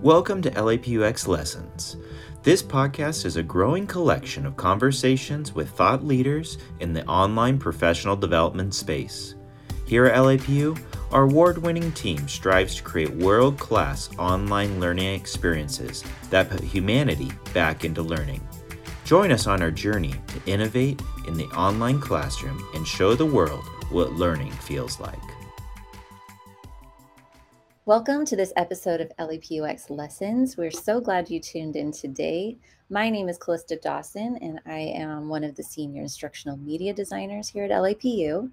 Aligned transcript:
Welcome 0.00 0.42
to 0.42 0.50
LAPUX 0.52 1.26
Lessons. 1.26 1.96
This 2.44 2.62
podcast 2.62 3.26
is 3.26 3.36
a 3.36 3.42
growing 3.42 3.84
collection 3.84 4.46
of 4.46 4.56
conversations 4.56 5.52
with 5.52 5.70
thought 5.70 6.04
leaders 6.04 6.56
in 6.78 6.92
the 6.92 7.04
online 7.06 7.58
professional 7.58 8.14
development 8.14 8.74
space. 8.74 9.34
Here 9.86 10.06
at 10.06 10.16
LAPU, 10.16 10.80
our 11.10 11.24
award 11.24 11.58
winning 11.58 11.90
team 11.90 12.28
strives 12.28 12.76
to 12.76 12.84
create 12.84 13.10
world 13.10 13.58
class 13.58 14.08
online 14.18 14.78
learning 14.78 15.14
experiences 15.14 16.04
that 16.30 16.48
put 16.48 16.60
humanity 16.60 17.32
back 17.52 17.84
into 17.84 18.02
learning. 18.02 18.46
Join 19.04 19.32
us 19.32 19.48
on 19.48 19.62
our 19.62 19.72
journey 19.72 20.14
to 20.28 20.52
innovate 20.52 21.02
in 21.26 21.34
the 21.34 21.46
online 21.46 22.00
classroom 22.00 22.64
and 22.74 22.86
show 22.86 23.14
the 23.14 23.26
world 23.26 23.64
what 23.90 24.12
learning 24.12 24.52
feels 24.52 25.00
like. 25.00 25.18
Welcome 27.88 28.26
to 28.26 28.36
this 28.36 28.52
episode 28.54 29.00
of 29.00 29.10
LAPUX 29.18 29.88
Lessons. 29.88 30.58
We're 30.58 30.70
so 30.70 31.00
glad 31.00 31.30
you 31.30 31.40
tuned 31.40 31.74
in 31.74 31.90
today. 31.90 32.58
My 32.90 33.08
name 33.08 33.30
is 33.30 33.38
Callista 33.38 33.76
Dawson, 33.76 34.36
and 34.42 34.60
I 34.66 34.80
am 34.80 35.30
one 35.30 35.42
of 35.42 35.54
the 35.54 35.62
senior 35.62 36.02
instructional 36.02 36.58
media 36.58 36.92
designers 36.92 37.48
here 37.48 37.64
at 37.64 37.70
LAPU. 37.70 38.50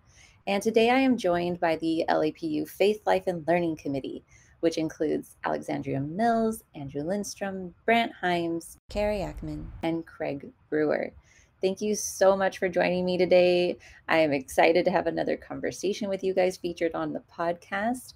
And 0.48 0.64
today 0.64 0.90
I 0.90 1.00
am 1.00 1.18
joined 1.18 1.60
by 1.60 1.76
the 1.76 2.06
LAPU 2.08 2.66
Faith, 2.66 3.02
Life, 3.06 3.28
and 3.28 3.46
Learning 3.46 3.76
Committee, 3.76 4.24
which 4.62 4.78
includes 4.78 5.36
Alexandria 5.44 6.00
Mills, 6.00 6.64
Andrew 6.74 7.02
Lindstrom, 7.02 7.76
Brant 7.84 8.14
Himes, 8.24 8.78
Carrie 8.88 9.18
Ackman, 9.18 9.66
and 9.84 10.06
Craig 10.06 10.50
Brewer. 10.70 11.12
Thank 11.60 11.82
you 11.82 11.94
so 11.96 12.38
much 12.38 12.58
for 12.58 12.70
joining 12.70 13.04
me 13.04 13.18
today. 13.18 13.80
I 14.08 14.20
am 14.20 14.32
excited 14.32 14.86
to 14.86 14.92
have 14.92 15.08
another 15.08 15.36
conversation 15.36 16.08
with 16.08 16.24
you 16.24 16.34
guys 16.34 16.56
featured 16.56 16.96
on 16.96 17.12
the 17.12 17.24
podcast. 17.38 18.14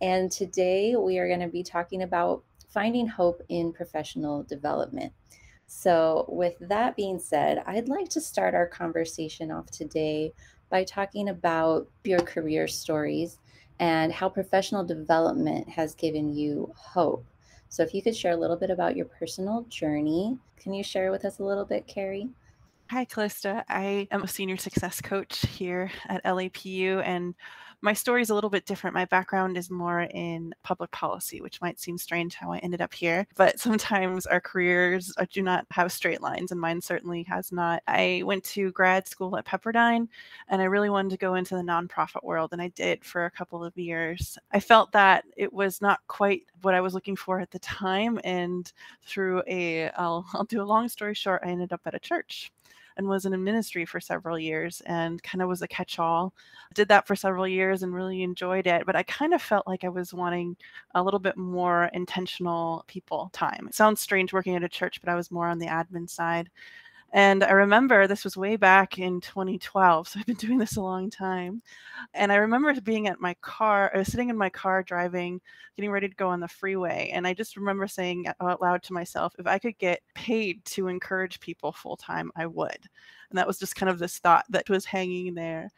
And 0.00 0.32
today 0.32 0.96
we 0.96 1.18
are 1.18 1.28
going 1.28 1.40
to 1.40 1.48
be 1.48 1.62
talking 1.62 2.02
about 2.02 2.42
finding 2.68 3.06
hope 3.06 3.42
in 3.48 3.72
professional 3.72 4.42
development. 4.44 5.12
So, 5.66 6.24
with 6.28 6.54
that 6.60 6.96
being 6.96 7.18
said, 7.18 7.62
I'd 7.66 7.88
like 7.88 8.08
to 8.10 8.20
start 8.20 8.54
our 8.54 8.66
conversation 8.66 9.50
off 9.50 9.70
today 9.70 10.32
by 10.68 10.84
talking 10.84 11.28
about 11.28 11.86
your 12.02 12.20
career 12.20 12.66
stories 12.66 13.38
and 13.78 14.12
how 14.12 14.28
professional 14.28 14.84
development 14.84 15.68
has 15.68 15.94
given 15.94 16.34
you 16.34 16.72
hope. 16.76 17.24
So, 17.68 17.82
if 17.84 17.94
you 17.94 18.02
could 18.02 18.16
share 18.16 18.32
a 18.32 18.36
little 18.36 18.56
bit 18.56 18.70
about 18.70 18.96
your 18.96 19.06
personal 19.06 19.64
journey, 19.68 20.38
can 20.56 20.74
you 20.74 20.82
share 20.82 21.12
with 21.12 21.24
us 21.24 21.38
a 21.38 21.44
little 21.44 21.64
bit, 21.64 21.86
Carrie? 21.86 22.30
Hi, 22.90 23.04
Callista. 23.04 23.64
I 23.68 24.08
am 24.10 24.24
a 24.24 24.28
senior 24.28 24.56
success 24.56 25.00
coach 25.00 25.46
here 25.46 25.92
at 26.08 26.24
LAPU, 26.24 27.00
and 27.06 27.36
my 27.82 27.92
story 27.92 28.22
is 28.22 28.30
a 28.30 28.34
little 28.34 28.50
bit 28.50 28.66
different. 28.66 28.94
My 28.94 29.06
background 29.06 29.56
is 29.56 29.70
more 29.70 30.02
in 30.02 30.54
public 30.62 30.90
policy, 30.90 31.40
which 31.40 31.60
might 31.60 31.80
seem 31.80 31.96
strange 31.96 32.34
how 32.34 32.52
I 32.52 32.58
ended 32.58 32.80
up 32.80 32.94
here. 32.94 33.26
But 33.40 33.58
sometimes 33.58 34.26
our 34.26 34.40
careers 34.40 35.14
uh, 35.16 35.24
do 35.32 35.40
not 35.40 35.64
have 35.70 35.90
straight 35.92 36.20
lines, 36.20 36.52
and 36.52 36.60
mine 36.60 36.82
certainly 36.82 37.22
has 37.22 37.50
not. 37.52 37.82
I 37.86 38.22
went 38.26 38.44
to 38.44 38.70
grad 38.72 39.08
school 39.08 39.34
at 39.38 39.46
Pepperdine, 39.46 40.08
and 40.48 40.60
I 40.60 40.66
really 40.66 40.90
wanted 40.90 41.10
to 41.12 41.16
go 41.16 41.36
into 41.36 41.54
the 41.54 41.62
nonprofit 41.62 42.22
world, 42.22 42.50
and 42.52 42.60
I 42.60 42.68
did 42.68 43.02
for 43.02 43.24
a 43.24 43.30
couple 43.30 43.64
of 43.64 43.78
years. 43.78 44.36
I 44.52 44.60
felt 44.60 44.92
that 44.92 45.24
it 45.38 45.50
was 45.52 45.80
not 45.80 46.00
quite 46.06 46.42
what 46.60 46.74
I 46.74 46.82
was 46.82 46.92
looking 46.92 47.16
for 47.16 47.40
at 47.40 47.50
the 47.50 47.58
time, 47.60 48.20
and 48.24 48.70
through 49.06 49.42
a, 49.46 49.88
I'll, 49.92 50.26
I'll 50.34 50.44
do 50.44 50.60
a 50.60 50.64
long 50.64 50.88
story 50.90 51.14
short, 51.14 51.40
I 51.42 51.48
ended 51.48 51.72
up 51.72 51.80
at 51.86 51.94
a 51.94 51.98
church 51.98 52.52
and 53.00 53.08
was 53.08 53.24
in 53.24 53.32
a 53.32 53.38
ministry 53.38 53.86
for 53.86 53.98
several 53.98 54.38
years 54.38 54.82
and 54.84 55.22
kind 55.22 55.40
of 55.40 55.48
was 55.48 55.62
a 55.62 55.68
catch 55.68 55.98
all. 55.98 56.34
Did 56.74 56.88
that 56.88 57.06
for 57.06 57.16
several 57.16 57.48
years 57.48 57.82
and 57.82 57.94
really 57.94 58.22
enjoyed 58.22 58.66
it. 58.66 58.84
But 58.84 58.94
I 58.94 59.02
kind 59.04 59.32
of 59.32 59.40
felt 59.40 59.66
like 59.66 59.84
I 59.84 59.88
was 59.88 60.12
wanting 60.12 60.54
a 60.94 61.02
little 61.02 61.18
bit 61.18 61.38
more 61.38 61.88
intentional 61.94 62.84
people 62.88 63.30
time. 63.32 63.66
It 63.66 63.74
sounds 63.74 64.02
strange 64.02 64.34
working 64.34 64.54
at 64.54 64.62
a 64.62 64.68
church, 64.68 65.00
but 65.00 65.08
I 65.08 65.14
was 65.14 65.30
more 65.30 65.48
on 65.48 65.58
the 65.58 65.66
admin 65.66 66.10
side. 66.10 66.50
And 67.12 67.42
I 67.42 67.50
remember 67.50 68.06
this 68.06 68.24
was 68.24 68.36
way 68.36 68.56
back 68.56 68.98
in 68.98 69.20
2012. 69.20 70.08
So 70.08 70.20
I've 70.20 70.26
been 70.26 70.36
doing 70.36 70.58
this 70.58 70.76
a 70.76 70.80
long 70.80 71.10
time. 71.10 71.62
And 72.14 72.30
I 72.30 72.36
remember 72.36 72.78
being 72.80 73.08
at 73.08 73.20
my 73.20 73.34
car, 73.40 73.90
I 73.94 73.98
was 73.98 74.08
sitting 74.08 74.30
in 74.30 74.36
my 74.36 74.50
car 74.50 74.82
driving, 74.82 75.40
getting 75.76 75.90
ready 75.90 76.08
to 76.08 76.14
go 76.14 76.28
on 76.28 76.40
the 76.40 76.48
freeway. 76.48 77.10
And 77.12 77.26
I 77.26 77.34
just 77.34 77.56
remember 77.56 77.88
saying 77.88 78.26
out 78.40 78.62
loud 78.62 78.82
to 78.84 78.92
myself, 78.92 79.34
if 79.38 79.46
I 79.46 79.58
could 79.58 79.76
get 79.78 80.02
paid 80.14 80.64
to 80.66 80.88
encourage 80.88 81.40
people 81.40 81.72
full 81.72 81.96
time, 81.96 82.30
I 82.36 82.46
would. 82.46 82.78
And 83.30 83.38
that 83.38 83.46
was 83.46 83.58
just 83.58 83.76
kind 83.76 83.90
of 83.90 83.98
this 83.98 84.18
thought 84.18 84.44
that 84.50 84.68
was 84.68 84.84
hanging 84.84 85.34
there. 85.34 85.70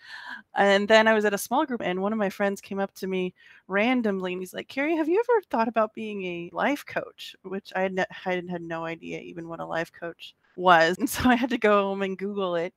And 0.54 0.88
then 0.88 1.06
I 1.06 1.14
was 1.14 1.24
at 1.24 1.34
a 1.34 1.38
small 1.38 1.66
group, 1.66 1.82
and 1.82 2.00
one 2.00 2.12
of 2.12 2.18
my 2.18 2.30
friends 2.30 2.60
came 2.62 2.78
up 2.78 2.94
to 2.94 3.06
me 3.06 3.34
randomly 3.68 4.32
and 4.32 4.40
he's 4.40 4.54
like, 4.54 4.68
Carrie, 4.68 4.96
have 4.96 5.08
you 5.08 5.22
ever 5.22 5.42
thought 5.50 5.68
about 5.68 5.94
being 5.94 6.24
a 6.24 6.50
life 6.52 6.84
coach? 6.86 7.36
Which 7.42 7.72
I 7.76 7.82
had, 7.82 8.06
I 8.26 8.42
had 8.50 8.62
no 8.62 8.84
idea 8.84 9.20
even 9.20 9.48
what 9.48 9.60
a 9.60 9.66
life 9.66 9.92
coach 9.92 10.34
was. 10.56 10.98
And 10.98 11.08
so 11.10 11.28
I 11.28 11.34
had 11.34 11.50
to 11.50 11.58
go 11.58 11.82
home 11.82 12.02
and 12.02 12.18
Google 12.18 12.56
it. 12.56 12.74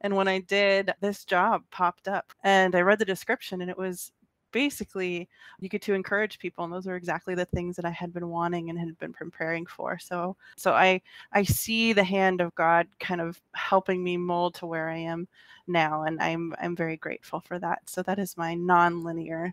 And 0.00 0.16
when 0.16 0.28
I 0.28 0.40
did, 0.40 0.92
this 1.00 1.24
job 1.24 1.62
popped 1.70 2.08
up 2.08 2.32
and 2.44 2.74
I 2.74 2.80
read 2.80 2.98
the 2.98 3.04
description 3.04 3.60
and 3.60 3.70
it 3.70 3.78
was 3.78 4.12
basically 4.52 5.28
you 5.60 5.68
get 5.68 5.82
to 5.82 5.94
encourage 5.94 6.38
people 6.38 6.64
and 6.64 6.72
those 6.72 6.86
are 6.86 6.96
exactly 6.96 7.34
the 7.34 7.44
things 7.44 7.76
that 7.76 7.84
i 7.84 7.90
had 7.90 8.12
been 8.12 8.28
wanting 8.28 8.70
and 8.70 8.78
had 8.78 8.98
been 8.98 9.12
preparing 9.12 9.66
for 9.66 9.98
so 9.98 10.36
so 10.56 10.72
i 10.72 11.00
i 11.32 11.42
see 11.42 11.92
the 11.92 12.04
hand 12.04 12.40
of 12.40 12.54
god 12.54 12.86
kind 12.98 13.20
of 13.20 13.40
helping 13.52 14.02
me 14.02 14.16
mold 14.16 14.54
to 14.54 14.66
where 14.66 14.88
i 14.88 14.96
am 14.96 15.28
now 15.66 16.04
and 16.04 16.20
i'm 16.22 16.54
i'm 16.60 16.74
very 16.74 16.96
grateful 16.96 17.40
for 17.40 17.58
that 17.58 17.80
so 17.86 18.02
that 18.02 18.18
is 18.18 18.36
my 18.36 18.54
non-linear 18.54 19.52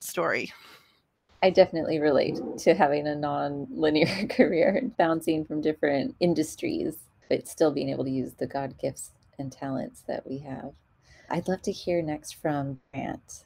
story 0.00 0.52
I 1.42 1.50
definitely 1.50 1.98
relate 1.98 2.40
to 2.58 2.74
having 2.74 3.06
a 3.06 3.14
non 3.14 3.66
linear 3.70 4.26
career 4.30 4.74
and 4.74 4.96
bouncing 4.96 5.44
from 5.44 5.60
different 5.60 6.16
industries 6.18 6.96
but 7.28 7.48
still 7.48 7.70
being 7.70 7.90
able 7.90 8.04
to 8.04 8.10
use 8.10 8.34
the 8.34 8.46
God 8.46 8.78
gifts 8.78 9.10
and 9.38 9.52
talents 9.52 10.02
that 10.06 10.26
we 10.26 10.38
have. 10.38 10.72
I'd 11.30 11.48
love 11.48 11.62
to 11.62 11.72
hear 11.72 12.02
next 12.02 12.34
from 12.34 12.80
Brant. 12.92 13.44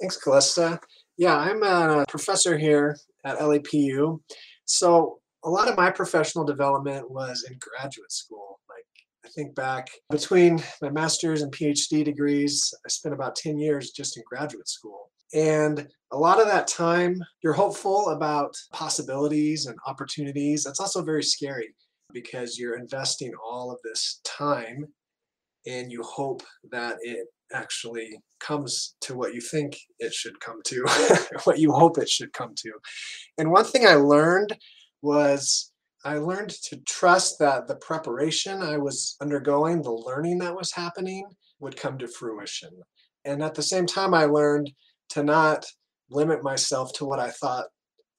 Thanks, 0.00 0.16
Callista. 0.16 0.80
Yeah, 1.16 1.36
I'm 1.36 1.62
a 1.62 2.04
professor 2.08 2.56
here 2.56 2.96
at 3.24 3.38
LAPU. 3.38 4.20
So 4.64 5.18
a 5.44 5.50
lot 5.50 5.68
of 5.68 5.76
my 5.76 5.90
professional 5.90 6.44
development 6.44 7.10
was 7.10 7.46
in 7.50 7.58
graduate 7.58 8.12
school. 8.12 8.60
Like 8.68 8.86
I 9.24 9.28
think 9.28 9.54
back 9.54 9.88
between 10.10 10.62
my 10.80 10.90
master's 10.90 11.42
and 11.42 11.52
PhD 11.52 12.04
degrees, 12.04 12.72
I 12.86 12.88
spent 12.88 13.14
about 13.14 13.36
10 13.36 13.58
years 13.58 13.90
just 13.90 14.16
in 14.16 14.22
graduate 14.26 14.68
school. 14.68 15.10
And 15.34 15.86
a 16.12 16.18
lot 16.18 16.40
of 16.40 16.46
that 16.46 16.66
time, 16.66 17.22
you're 17.42 17.52
hopeful 17.52 18.08
about 18.08 18.56
possibilities 18.72 19.66
and 19.66 19.76
opportunities. 19.86 20.64
That's 20.64 20.80
also 20.80 21.02
very 21.02 21.22
scary 21.22 21.74
because 22.12 22.58
you're 22.58 22.78
investing 22.78 23.32
all 23.44 23.70
of 23.70 23.78
this 23.84 24.20
time 24.24 24.86
and 25.66 25.90
you 25.92 26.02
hope 26.02 26.42
that 26.70 26.96
it 27.02 27.26
actually 27.52 28.18
comes 28.38 28.94
to 29.02 29.14
what 29.14 29.34
you 29.34 29.40
think 29.40 29.76
it 29.98 30.12
should 30.14 30.38
come 30.40 30.60
to, 30.64 30.84
what 31.44 31.58
you 31.58 31.72
hope 31.72 31.98
it 31.98 32.08
should 32.08 32.32
come 32.32 32.54
to. 32.56 32.72
And 33.38 33.50
one 33.50 33.64
thing 33.64 33.86
I 33.86 33.94
learned 33.94 34.56
was 35.02 35.72
I 36.04 36.16
learned 36.16 36.50
to 36.50 36.78
trust 36.88 37.38
that 37.40 37.66
the 37.66 37.76
preparation 37.76 38.62
I 38.62 38.78
was 38.78 39.16
undergoing, 39.20 39.82
the 39.82 39.92
learning 39.92 40.38
that 40.38 40.56
was 40.56 40.72
happening, 40.72 41.26
would 41.60 41.76
come 41.76 41.98
to 41.98 42.08
fruition. 42.08 42.70
And 43.26 43.42
at 43.42 43.54
the 43.54 43.62
same 43.62 43.86
time, 43.86 44.14
I 44.14 44.24
learned 44.24 44.72
to 45.10 45.22
not 45.22 45.66
limit 46.10 46.42
myself 46.42 46.92
to 46.94 47.04
what 47.04 47.20
I 47.20 47.30
thought 47.30 47.66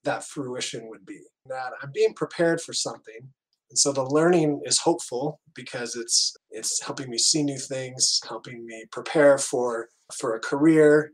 that 0.04 0.24
fruition 0.24 0.88
would 0.90 1.06
be. 1.06 1.22
That 1.48 1.72
I'm 1.82 1.92
being 1.92 2.14
prepared 2.14 2.62
for 2.62 2.74
something 2.74 3.28
and 3.72 3.80
so 3.80 3.94
the 3.94 4.04
learning 4.04 4.62
is 4.66 4.80
hopeful 4.80 5.40
because 5.56 5.96
it's 5.96 6.36
it's 6.50 6.84
helping 6.84 7.10
me 7.10 7.18
see 7.18 7.42
new 7.42 7.58
things, 7.58 8.20
helping 8.28 8.66
me 8.66 8.86
prepare 8.92 9.38
for 9.38 9.88
for 10.20 10.36
a 10.36 10.42
career. 10.42 11.14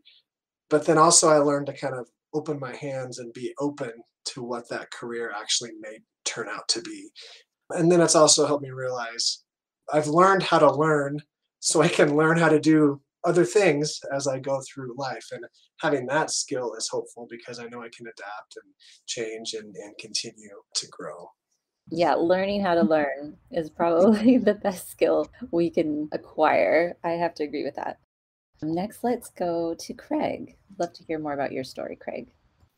But 0.69 0.85
then 0.85 0.97
also 0.97 1.29
I 1.29 1.37
learned 1.37 1.67
to 1.67 1.73
kind 1.73 1.93
of 1.93 2.07
open 2.33 2.59
my 2.59 2.75
hands 2.75 3.19
and 3.19 3.31
be 3.31 3.53
open 3.59 3.91
to 4.25 4.43
what 4.43 4.67
that 4.69 4.89
career 4.89 5.31
actually 5.39 5.71
may 5.79 5.99
turn 6.25 6.49
out 6.49 6.67
to 6.69 6.81
be. 6.81 7.09
And 7.69 7.91
then 7.91 8.01
it's 8.01 8.15
also 8.15 8.47
helped 8.47 8.63
me 8.63 8.71
realize 8.71 9.43
I've 9.93 10.07
learned 10.07 10.41
how 10.41 10.57
to 10.57 10.71
learn 10.71 11.19
so 11.59 11.81
I 11.83 11.87
can 11.87 12.17
learn 12.17 12.37
how 12.37 12.49
to 12.49 12.59
do 12.59 13.01
other 13.23 13.45
things 13.45 13.99
as 14.15 14.27
I 14.27 14.39
go 14.39 14.61
through 14.61 14.95
life. 14.97 15.27
And 15.31 15.45
having 15.81 16.07
that 16.07 16.31
skill 16.31 16.73
is 16.73 16.89
hopeful 16.89 17.27
because 17.29 17.59
I 17.59 17.67
know 17.67 17.83
I 17.83 17.89
can 17.95 18.07
adapt 18.07 18.57
and 18.63 18.73
change 19.05 19.53
and, 19.53 19.75
and 19.75 19.95
continue 19.99 20.57
to 20.75 20.87
grow 20.87 21.29
yeah, 21.89 22.13
learning 22.13 22.63
how 22.63 22.75
to 22.75 22.81
mm-hmm. 22.81 22.91
learn 22.91 23.37
is 23.51 23.69
probably 23.69 24.37
the 24.37 24.55
best 24.55 24.89
skill 24.89 25.29
we 25.51 25.69
can 25.69 26.09
acquire. 26.11 26.97
I 27.03 27.11
have 27.11 27.33
to 27.35 27.43
agree 27.43 27.63
with 27.63 27.75
that. 27.75 27.99
Next, 28.61 29.03
let's 29.03 29.29
go 29.29 29.75
to 29.75 29.93
Craig. 29.93 30.55
Love 30.79 30.93
to 30.93 31.03
hear 31.03 31.19
more 31.19 31.33
about 31.33 31.51
your 31.51 31.63
story, 31.63 31.95
Craig. 31.95 32.27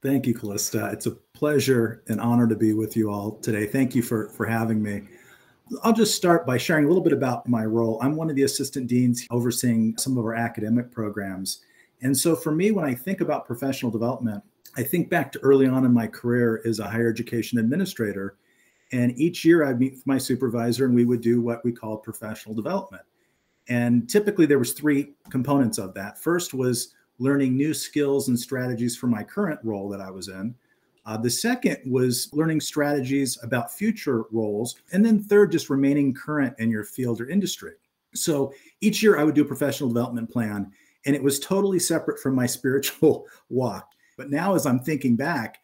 Thank 0.01 0.27
you, 0.27 0.33
Callista. 0.33 0.89
It's 0.91 1.07
a 1.07 1.11
pleasure 1.33 2.03
and 2.07 2.21
honor 2.21 2.47
to 2.47 2.55
be 2.55 2.73
with 2.73 2.95
you 2.95 3.09
all 3.09 3.31
today. 3.39 3.65
Thank 3.65 3.95
you 3.95 4.01
for, 4.01 4.29
for 4.29 4.45
having 4.45 4.81
me. 4.81 5.03
I'll 5.83 5.93
just 5.93 6.15
start 6.15 6.45
by 6.45 6.57
sharing 6.57 6.85
a 6.85 6.87
little 6.87 7.03
bit 7.03 7.13
about 7.13 7.47
my 7.47 7.65
role. 7.65 7.99
I'm 8.01 8.15
one 8.15 8.29
of 8.29 8.35
the 8.35 8.43
assistant 8.43 8.87
deans 8.87 9.25
overseeing 9.29 9.97
some 9.97 10.17
of 10.17 10.25
our 10.25 10.35
academic 10.35 10.91
programs. 10.91 11.61
And 12.01 12.17
so 12.17 12.35
for 12.35 12.51
me, 12.51 12.71
when 12.71 12.85
I 12.85 12.93
think 12.93 13.21
about 13.21 13.45
professional 13.45 13.91
development, 13.91 14.43
I 14.77 14.83
think 14.83 15.09
back 15.09 15.31
to 15.33 15.39
early 15.39 15.67
on 15.67 15.85
in 15.85 15.93
my 15.93 16.07
career 16.07 16.61
as 16.65 16.79
a 16.79 16.87
higher 16.87 17.09
education 17.09 17.59
administrator, 17.59 18.37
and 18.91 19.17
each 19.19 19.45
year 19.45 19.63
I'd 19.63 19.79
meet 19.79 19.93
with 19.93 20.07
my 20.07 20.17
supervisor 20.17 20.85
and 20.85 20.95
we 20.95 21.05
would 21.05 21.21
do 21.21 21.41
what 21.41 21.63
we 21.63 21.71
call 21.71 21.97
professional 21.97 22.55
development. 22.55 23.03
And 23.67 24.09
typically 24.09 24.45
there 24.45 24.59
was 24.59 24.73
three 24.73 25.13
components 25.29 25.77
of 25.77 25.93
that. 25.93 26.17
First 26.17 26.53
was 26.53 26.95
learning 27.19 27.55
new 27.55 27.73
skills 27.73 28.27
and 28.27 28.39
strategies 28.39 28.97
for 28.97 29.07
my 29.07 29.23
current 29.23 29.59
role 29.63 29.89
that 29.89 30.01
I 30.01 30.09
was 30.09 30.27
in. 30.27 30.55
Uh, 31.05 31.17
the 31.17 31.29
second 31.29 31.77
was 31.85 32.29
learning 32.33 32.61
strategies 32.61 33.41
about 33.43 33.71
future 33.71 34.23
roles. 34.31 34.75
And 34.91 35.05
then 35.05 35.19
third, 35.19 35.51
just 35.51 35.69
remaining 35.69 36.13
current 36.13 36.55
in 36.59 36.69
your 36.69 36.83
field 36.83 37.21
or 37.21 37.29
industry. 37.29 37.73
So 38.13 38.53
each 38.81 39.03
year 39.03 39.17
I 39.17 39.23
would 39.23 39.35
do 39.35 39.43
a 39.43 39.45
professional 39.45 39.89
development 39.89 40.31
plan, 40.31 40.71
and 41.05 41.15
it 41.15 41.23
was 41.23 41.39
totally 41.39 41.79
separate 41.79 42.19
from 42.19 42.35
my 42.35 42.45
spiritual 42.47 43.27
walk. 43.49 43.91
But 44.17 44.29
now, 44.29 44.55
as 44.55 44.65
I'm 44.65 44.79
thinking 44.79 45.15
back, 45.15 45.61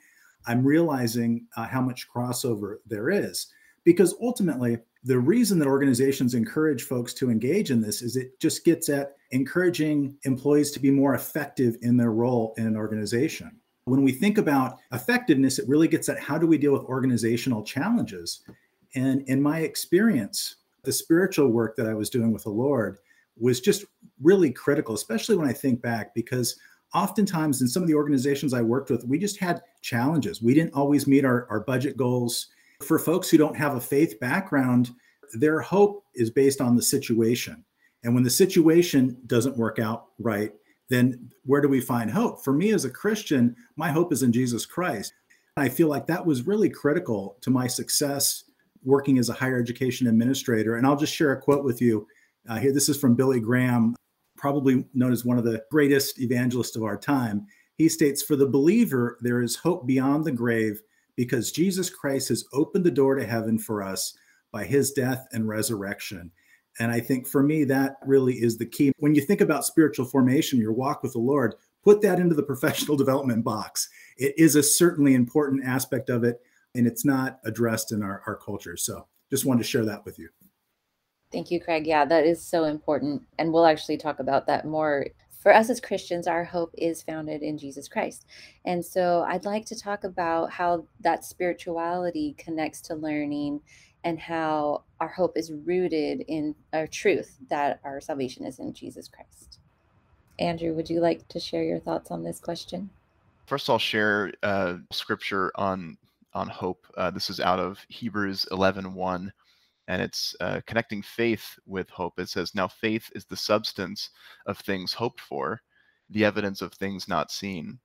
I'm 0.47 0.65
realizing 0.65 1.47
uh, 1.55 1.67
how 1.67 1.81
much 1.81 2.07
crossover 2.09 2.77
there 2.85 3.09
is. 3.09 3.47
Because 3.83 4.15
ultimately, 4.21 4.79
the 5.03 5.19
reason 5.19 5.59
that 5.59 5.67
organizations 5.67 6.33
encourage 6.33 6.83
folks 6.83 7.13
to 7.15 7.29
engage 7.29 7.69
in 7.69 7.81
this 7.81 8.01
is 8.01 8.15
it 8.15 8.39
just 8.39 8.65
gets 8.65 8.89
at 8.89 9.15
encouraging 9.31 10.17
employees 10.23 10.71
to 10.71 10.79
be 10.79 10.89
more 10.89 11.13
effective 11.13 11.77
in 11.83 11.95
their 11.95 12.11
role 12.11 12.55
in 12.57 12.65
an 12.65 12.75
organization. 12.75 13.51
When 13.85 14.01
we 14.01 14.11
think 14.11 14.39
about 14.39 14.79
effectiveness, 14.91 15.59
it 15.59 15.69
really 15.69 15.87
gets 15.87 16.09
at 16.09 16.19
how 16.19 16.39
do 16.39 16.47
we 16.47 16.57
deal 16.57 16.73
with 16.73 16.81
organizational 16.85 17.61
challenges. 17.61 18.41
And 18.95 19.21
in 19.27 19.39
my 19.39 19.59
experience, 19.59 20.55
the 20.83 20.91
spiritual 20.91 21.49
work 21.49 21.75
that 21.75 21.87
I 21.87 21.93
was 21.93 22.09
doing 22.09 22.31
with 22.33 22.43
the 22.43 22.49
Lord 22.49 22.97
was 23.37 23.59
just 23.59 23.85
really 24.23 24.51
critical, 24.51 24.95
especially 24.95 25.35
when 25.35 25.47
I 25.47 25.53
think 25.53 25.81
back, 25.81 26.15
because 26.15 26.57
oftentimes 26.95 27.61
in 27.61 27.67
some 27.67 27.83
of 27.83 27.87
the 27.87 27.95
organizations 27.95 28.53
I 28.53 28.61
worked 28.61 28.89
with, 28.89 29.03
we 29.05 29.19
just 29.19 29.37
had 29.37 29.61
challenges. 29.81 30.41
We 30.41 30.53
didn't 30.53 30.73
always 30.73 31.05
meet 31.05 31.25
our, 31.25 31.45
our 31.49 31.59
budget 31.59 31.97
goals. 31.97 32.47
For 32.81 32.97
folks 32.97 33.29
who 33.29 33.37
don't 33.37 33.57
have 33.57 33.75
a 33.75 33.81
faith 33.81 34.19
background, 34.19 34.91
their 35.33 35.59
hope 35.59 36.05
is 36.15 36.31
based 36.31 36.61
on 36.61 36.75
the 36.75 36.81
situation. 36.81 37.63
And 38.03 38.13
when 38.13 38.23
the 38.23 38.29
situation 38.29 39.17
doesn't 39.27 39.57
work 39.57 39.77
out 39.77 40.07
right, 40.19 40.53
then 40.89 41.31
where 41.43 41.61
do 41.61 41.67
we 41.67 41.81
find 41.81 42.09
hope? 42.09 42.43
For 42.43 42.53
me 42.53 42.71
as 42.71 42.85
a 42.85 42.89
Christian, 42.89 43.55
my 43.75 43.91
hope 43.91 44.13
is 44.13 44.23
in 44.23 44.31
Jesus 44.31 44.65
Christ. 44.65 45.13
I 45.57 45.69
feel 45.69 45.87
like 45.87 46.07
that 46.07 46.25
was 46.25 46.47
really 46.47 46.69
critical 46.69 47.37
to 47.41 47.49
my 47.49 47.67
success 47.67 48.43
working 48.83 49.17
as 49.17 49.29
a 49.29 49.33
higher 49.33 49.59
education 49.59 50.07
administrator. 50.07 50.75
And 50.75 50.85
I'll 50.85 50.95
just 50.95 51.15
share 51.15 51.31
a 51.31 51.41
quote 51.41 51.63
with 51.63 51.81
you 51.81 52.07
uh, 52.47 52.57
here. 52.57 52.71
This 52.71 52.87
is 52.87 52.97
from 52.97 53.15
Billy 53.15 53.39
Graham, 53.39 53.95
probably 54.37 54.85
known 54.93 55.11
as 55.11 55.25
one 55.25 55.37
of 55.37 55.43
the 55.43 55.63
greatest 55.71 56.19
evangelists 56.19 56.75
of 56.75 56.83
our 56.83 56.97
time. 56.97 57.45
He 57.75 57.89
states, 57.89 58.21
For 58.21 58.35
the 58.35 58.47
believer, 58.47 59.17
there 59.21 59.41
is 59.41 59.55
hope 59.55 59.85
beyond 59.85 60.25
the 60.25 60.31
grave 60.31 60.81
because 61.15 61.51
Jesus 61.51 61.89
Christ 61.89 62.29
has 62.29 62.45
opened 62.53 62.85
the 62.85 62.91
door 62.91 63.15
to 63.15 63.25
heaven 63.25 63.57
for 63.57 63.81
us 63.81 64.17
by 64.51 64.65
his 64.65 64.91
death 64.91 65.27
and 65.31 65.47
resurrection. 65.47 66.31
And 66.79 66.91
I 66.91 66.99
think 66.99 67.27
for 67.27 67.41
me, 67.41 67.63
that 67.65 67.97
really 68.05 68.35
is 68.35 68.57
the 68.57 68.65
key. 68.65 68.91
When 68.99 69.15
you 69.15 69.21
think 69.21 69.41
about 69.41 69.65
spiritual 69.65 70.05
formation, 70.05 70.59
your 70.59 70.73
walk 70.73 71.03
with 71.03 71.13
the 71.13 71.19
Lord, 71.19 71.55
put 71.83 72.01
that 72.01 72.19
into 72.19 72.35
the 72.35 72.43
professional 72.43 72.97
development 72.97 73.43
box. 73.43 73.89
It 74.17 74.33
is 74.37 74.55
a 74.55 74.63
certainly 74.63 75.13
important 75.13 75.63
aspect 75.65 76.09
of 76.09 76.23
it, 76.23 76.41
and 76.73 76.85
it's 76.85 77.05
not 77.05 77.39
addressed 77.45 77.91
in 77.91 78.03
our, 78.03 78.21
our 78.27 78.35
culture. 78.35 78.75
So 78.75 79.07
just 79.29 79.45
wanted 79.45 79.63
to 79.63 79.69
share 79.69 79.85
that 79.85 80.03
with 80.05 80.19
you. 80.19 80.29
Thank 81.35 81.51
you, 81.51 81.59
Craig. 81.59 81.85
Yeah, 81.85 82.05
that 82.05 82.25
is 82.25 82.41
so 82.41 82.63
important. 82.63 83.21
And 83.37 83.51
we'll 83.51 83.65
actually 83.65 83.97
talk 83.97 84.19
about 84.19 84.47
that 84.47 84.63
more. 84.63 85.07
For 85.41 85.53
us 85.53 85.69
as 85.69 85.81
Christians, 85.81 86.27
our 86.27 86.45
hope 86.45 86.73
is 86.77 87.03
founded 87.03 87.43
in 87.43 87.57
Jesus 87.57 87.89
Christ. 87.89 88.25
And 88.63 88.83
so 88.83 89.25
I'd 89.27 89.43
like 89.43 89.65
to 89.65 89.77
talk 89.77 90.05
about 90.05 90.49
how 90.49 90.87
that 91.01 91.25
spirituality 91.25 92.35
connects 92.37 92.79
to 92.83 92.95
learning 92.95 93.59
and 94.05 94.17
how 94.17 94.83
our 95.01 95.09
hope 95.09 95.37
is 95.37 95.51
rooted 95.51 96.21
in 96.29 96.55
our 96.71 96.87
truth 96.87 97.35
that 97.49 97.81
our 97.83 97.99
salvation 97.99 98.45
is 98.45 98.59
in 98.59 98.71
Jesus 98.71 99.09
Christ. 99.09 99.59
Andrew, 100.39 100.73
would 100.73 100.89
you 100.89 101.01
like 101.01 101.27
to 101.27 101.39
share 101.41 101.65
your 101.65 101.81
thoughts 101.81 102.11
on 102.11 102.23
this 102.23 102.39
question? 102.39 102.89
First, 103.45 103.69
I'll 103.69 103.77
share 103.77 104.31
uh, 104.41 104.77
scripture 104.89 105.51
on 105.55 105.97
on 106.33 106.47
hope. 106.47 106.85
Uh, 106.95 107.11
this 107.11 107.29
is 107.29 107.41
out 107.41 107.59
of 107.59 107.79
Hebrews 107.89 108.47
11, 108.51 108.93
1, 108.93 109.33
and 109.87 110.01
it's 110.01 110.35
uh, 110.39 110.61
connecting 110.65 111.01
faith 111.01 111.57
with 111.65 111.89
hope. 111.89 112.19
It 112.19 112.29
says, 112.29 112.55
Now 112.55 112.67
faith 112.67 113.09
is 113.13 113.25
the 113.25 113.37
substance 113.37 114.09
of 114.45 114.57
things 114.57 114.93
hoped 114.93 115.21
for, 115.21 115.61
the 116.09 116.25
evidence 116.25 116.61
of 116.61 116.73
things 116.73 117.07
not 117.07 117.31
seen. 117.31 117.79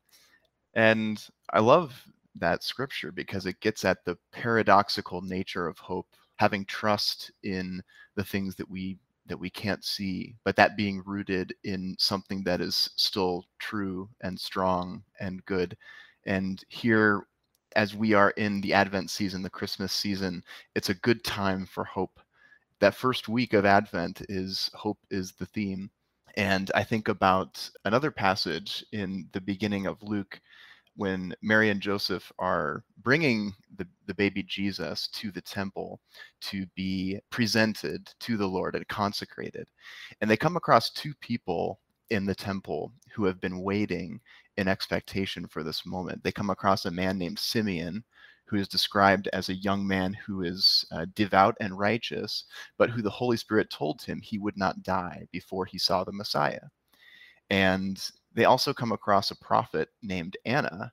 And 0.75 1.25
I 1.53 1.61
love 1.61 2.01
that 2.37 2.63
scripture 2.63 3.13
because 3.13 3.47
it 3.47 3.61
gets 3.61 3.85
at 3.85 4.05
the 4.05 4.17
paradoxical 4.33 5.21
nature 5.21 5.67
of 5.67 5.79
hope 5.79 6.07
having 6.37 6.65
trust 6.65 7.31
in 7.43 7.83
the 8.17 8.25
things 8.25 8.55
that 8.57 8.71
we 8.71 8.99
that 9.27 9.39
we 9.39 9.51
can't 9.51 9.85
see 9.85 10.35
but 10.45 10.57
that 10.57 10.77
being 10.77 11.03
rooted 11.05 11.55
in 11.65 11.95
something 11.99 12.43
that 12.43 12.61
is 12.61 12.91
still 12.97 13.45
true 13.59 14.09
and 14.23 14.39
strong 14.39 15.03
and 15.21 15.45
good 15.45 15.77
and 16.27 16.65
here 16.69 17.27
as 17.77 17.95
we 17.95 18.15
are 18.15 18.31
in 18.31 18.61
the 18.61 18.73
advent 18.73 19.11
season 19.11 19.43
the 19.43 19.51
christmas 19.51 19.93
season 19.93 20.43
it's 20.75 20.89
a 20.89 20.95
good 20.95 21.23
time 21.25 21.67
for 21.67 21.85
hope 21.85 22.21
that 22.81 22.95
first 22.95 23.29
week 23.29 23.53
of 23.53 23.65
advent 23.65 24.23
is 24.29 24.71
hope 24.75 24.99
is 25.11 25.33
the 25.33 25.47
theme 25.47 25.91
and 26.37 26.71
i 26.75 26.83
think 26.83 27.09
about 27.09 27.69
another 27.85 28.11
passage 28.11 28.85
in 28.93 29.29
the 29.33 29.41
beginning 29.41 29.87
of 29.87 30.03
luke 30.03 30.41
when 30.97 31.35
Mary 31.41 31.71
and 31.71 31.81
Joseph 31.81 32.31
are 32.39 32.85
bringing 33.03 33.55
the, 33.77 33.87
the 34.07 34.13
baby 34.13 34.43
Jesus 34.43 35.09
to 35.15 35.31
the 35.31 35.41
temple 35.41 35.99
to 36.43 36.67
be 36.75 37.19
presented 37.31 38.13
to 38.21 38.37
the 38.37 38.47
Lord 38.47 38.75
and 38.75 38.87
consecrated. 38.89 39.69
And 40.21 40.31
they 40.31 40.37
come 40.37 40.57
across 40.57 40.91
two 40.91 41.15
people 41.23 41.81
in 42.11 42.27
the 42.27 42.35
temple 42.35 42.93
who 43.13 43.25
have 43.25 43.41
been 43.41 43.63
waiting 43.63 44.21
in 44.57 44.69
expectation 44.69 45.47
for 45.47 45.63
this 45.63 45.87
moment. 45.87 46.23
They 46.23 46.33
come 46.33 46.51
across 46.51 46.85
a 46.85 46.91
man 46.91 47.19
named 47.19 47.39
Simeon, 47.39 48.05
who 48.45 48.57
is 48.57 48.69
described 48.69 49.29
as 49.33 49.49
a 49.49 49.55
young 49.55 49.87
man 49.87 50.13
who 50.13 50.43
is 50.43 50.85
uh, 50.93 51.07
devout 51.15 51.57
and 51.61 51.79
righteous, 51.79 52.45
but 52.79 52.91
who 52.91 53.01
the 53.01 53.11
Holy 53.11 53.37
Spirit 53.37 53.71
told 53.71 54.03
him 54.03 54.21
he 54.21 54.39
would 54.39 54.57
not 54.57 54.83
die 54.83 55.27
before 55.31 55.65
he 55.65 55.79
saw 55.79 56.03
the 56.03 56.13
Messiah. 56.13 56.61
And 57.49 58.05
they 58.35 58.45
also 58.45 58.73
come 58.73 58.93
across 58.93 59.31
a 59.31 59.39
prophet 59.39 59.89
named 60.03 60.37
Anna 60.45 60.93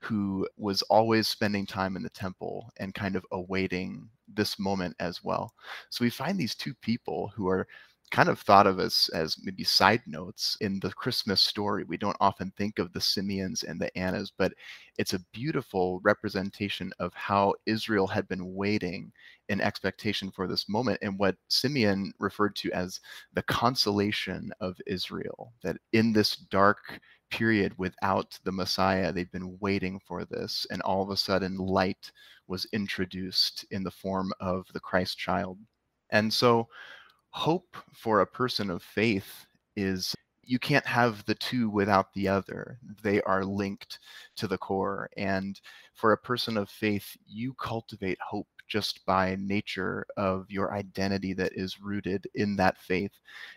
who 0.00 0.46
was 0.58 0.82
always 0.82 1.28
spending 1.28 1.64
time 1.64 1.96
in 1.96 2.02
the 2.02 2.10
temple 2.10 2.70
and 2.76 2.94
kind 2.94 3.16
of 3.16 3.24
awaiting 3.32 4.06
this 4.34 4.58
moment 4.58 4.94
as 5.00 5.24
well. 5.24 5.52
So 5.88 6.04
we 6.04 6.10
find 6.10 6.38
these 6.38 6.54
two 6.54 6.74
people 6.82 7.32
who 7.34 7.48
are 7.48 7.66
kind 8.10 8.28
of 8.28 8.38
thought 8.38 8.66
of 8.66 8.78
as 8.78 9.10
as 9.14 9.36
maybe 9.42 9.64
side 9.64 10.02
notes 10.06 10.56
in 10.60 10.78
the 10.80 10.92
Christmas 10.92 11.40
story. 11.40 11.84
We 11.84 11.96
don't 11.96 12.16
often 12.20 12.52
think 12.56 12.78
of 12.78 12.92
the 12.92 13.00
Simeons 13.00 13.64
and 13.64 13.80
the 13.80 13.96
Annas, 13.98 14.32
but 14.36 14.52
it's 14.98 15.14
a 15.14 15.24
beautiful 15.32 16.00
representation 16.04 16.92
of 17.00 17.12
how 17.14 17.54
Israel 17.66 18.06
had 18.06 18.28
been 18.28 18.54
waiting 18.54 19.12
in 19.48 19.60
expectation 19.60 20.30
for 20.30 20.46
this 20.46 20.68
moment 20.68 20.98
and 21.02 21.18
what 21.18 21.36
Simeon 21.48 22.12
referred 22.18 22.54
to 22.56 22.70
as 22.72 23.00
the 23.34 23.42
consolation 23.42 24.52
of 24.60 24.76
Israel 24.86 25.52
that 25.62 25.76
in 25.92 26.12
this 26.12 26.36
dark 26.36 27.00
period 27.30 27.74
without 27.78 28.38
the 28.44 28.52
Messiah 28.52 29.12
they've 29.12 29.32
been 29.32 29.58
waiting 29.60 30.00
for 30.06 30.24
this 30.24 30.66
and 30.70 30.80
all 30.82 31.02
of 31.02 31.10
a 31.10 31.16
sudden 31.16 31.56
light 31.56 32.12
was 32.46 32.66
introduced 32.72 33.64
in 33.70 33.82
the 33.82 33.90
form 33.90 34.32
of 34.40 34.66
the 34.72 34.80
Christ 34.80 35.18
child. 35.18 35.58
And 36.10 36.32
so 36.32 36.68
hope 37.34 37.76
for 37.92 38.20
a 38.20 38.26
person 38.26 38.70
of 38.70 38.80
faith 38.80 39.44
is 39.74 40.14
you 40.44 40.60
can't 40.60 40.86
have 40.86 41.24
the 41.24 41.34
two 41.34 41.68
without 41.68 42.14
the 42.14 42.28
other. 42.28 42.78
They 43.02 43.20
are 43.22 43.44
linked 43.44 43.98
to 44.36 44.46
the 44.46 44.56
core. 44.56 45.10
And 45.16 45.60
for 45.94 46.12
a 46.12 46.18
person 46.18 46.56
of 46.56 46.70
faith, 46.70 47.16
you 47.26 47.54
cultivate 47.54 48.18
hope 48.24 48.46
just 48.68 49.04
by 49.04 49.36
nature 49.40 50.06
of 50.16 50.48
your 50.48 50.74
identity 50.74 51.32
that 51.34 51.50
is 51.56 51.80
rooted 51.80 52.24
in 52.36 52.54
that 52.56 52.78
faith. 52.78 53.12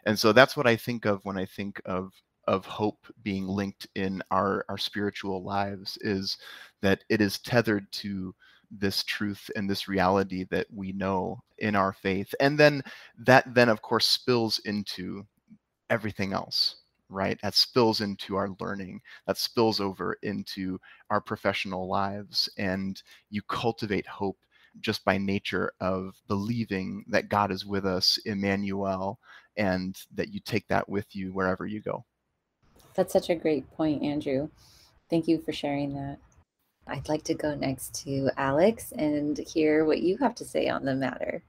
And 0.07 0.17
so 0.17 0.33
that's 0.33 0.57
what 0.57 0.65
I 0.65 0.75
think 0.75 1.05
of 1.05 1.23
when 1.23 1.37
I 1.37 1.45
think 1.45 1.79
of 1.85 2.11
of 2.47 2.65
hope 2.65 3.05
being 3.23 3.45
linked 3.45 3.85
in 3.93 4.23
our 4.31 4.65
our 4.69 4.77
spiritual 4.77 5.43
lives 5.43 5.97
is 6.01 6.37
that 6.81 7.03
it 7.09 7.21
is 7.21 7.39
tethered 7.39 7.91
to 7.91 8.33
this 8.71 9.03
truth 9.03 9.49
and 9.55 9.69
this 9.69 9.87
reality 9.87 10.45
that 10.49 10.67
we 10.73 10.91
know 10.91 11.41
in 11.59 11.75
our 11.75 11.93
faith. 11.93 12.33
And 12.39 12.59
then 12.59 12.83
that 13.19 13.53
then 13.53 13.69
of 13.69 13.81
course 13.81 14.07
spills 14.07 14.59
into 14.59 15.25
everything 15.89 16.33
else 16.33 16.77
right? 17.09 17.39
That 17.41 17.55
spills 17.55 18.01
into 18.01 18.35
our 18.35 18.49
learning. 18.59 19.01
That 19.27 19.37
spills 19.37 19.79
over 19.79 20.17
into 20.23 20.79
our 21.09 21.21
professional 21.21 21.87
lives. 21.87 22.49
And 22.57 23.01
you 23.29 23.41
cultivate 23.43 24.07
hope 24.07 24.37
just 24.79 25.03
by 25.05 25.17
nature 25.17 25.71
of 25.79 26.15
believing 26.27 27.05
that 27.09 27.29
God 27.29 27.51
is 27.51 27.65
with 27.65 27.85
us 27.85 28.17
Emmanuel 28.25 29.19
and 29.55 29.97
that 30.13 30.33
you 30.33 30.39
take 30.39 30.67
that 30.67 30.87
with 30.87 31.15
you 31.15 31.33
wherever 31.33 31.65
you 31.65 31.81
go. 31.81 32.05
That's 32.93 33.13
such 33.13 33.29
a 33.29 33.35
great 33.35 33.71
point 33.71 34.03
andrew. 34.03 34.49
Thank 35.09 35.27
you 35.27 35.39
for 35.41 35.53
sharing 35.53 35.93
that. 35.95 36.17
I'd 36.87 37.09
like 37.09 37.23
to 37.25 37.33
go 37.33 37.55
next 37.55 37.93
to 38.03 38.29
Alex 38.37 38.91
and 38.97 39.37
hear 39.37 39.85
what 39.85 40.01
you 40.01 40.17
have 40.17 40.35
to 40.35 40.45
say 40.45 40.67
on 40.67 40.85
the 40.85 40.95
matter. 40.95 41.43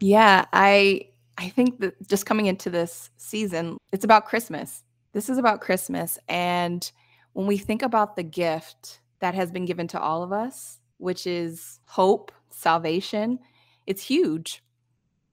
Yeah, 0.00 0.46
I 0.52 1.08
I 1.38 1.48
think 1.48 1.80
that 1.80 2.06
just 2.08 2.26
coming 2.26 2.46
into 2.46 2.70
this 2.70 3.10
season, 3.16 3.78
it's 3.92 4.04
about 4.04 4.26
Christmas. 4.26 4.84
This 5.12 5.28
is 5.28 5.38
about 5.38 5.60
Christmas 5.60 6.18
and 6.28 6.90
when 7.32 7.46
we 7.46 7.56
think 7.56 7.82
about 7.82 8.16
the 8.16 8.22
gift 8.22 9.00
that 9.20 9.34
has 9.34 9.50
been 9.50 9.64
given 9.64 9.88
to 9.88 10.00
all 10.00 10.22
of 10.22 10.32
us, 10.32 10.80
which 10.98 11.26
is 11.26 11.80
hope, 11.86 12.32
salvation, 12.50 13.38
it's 13.86 14.02
huge. 14.02 14.62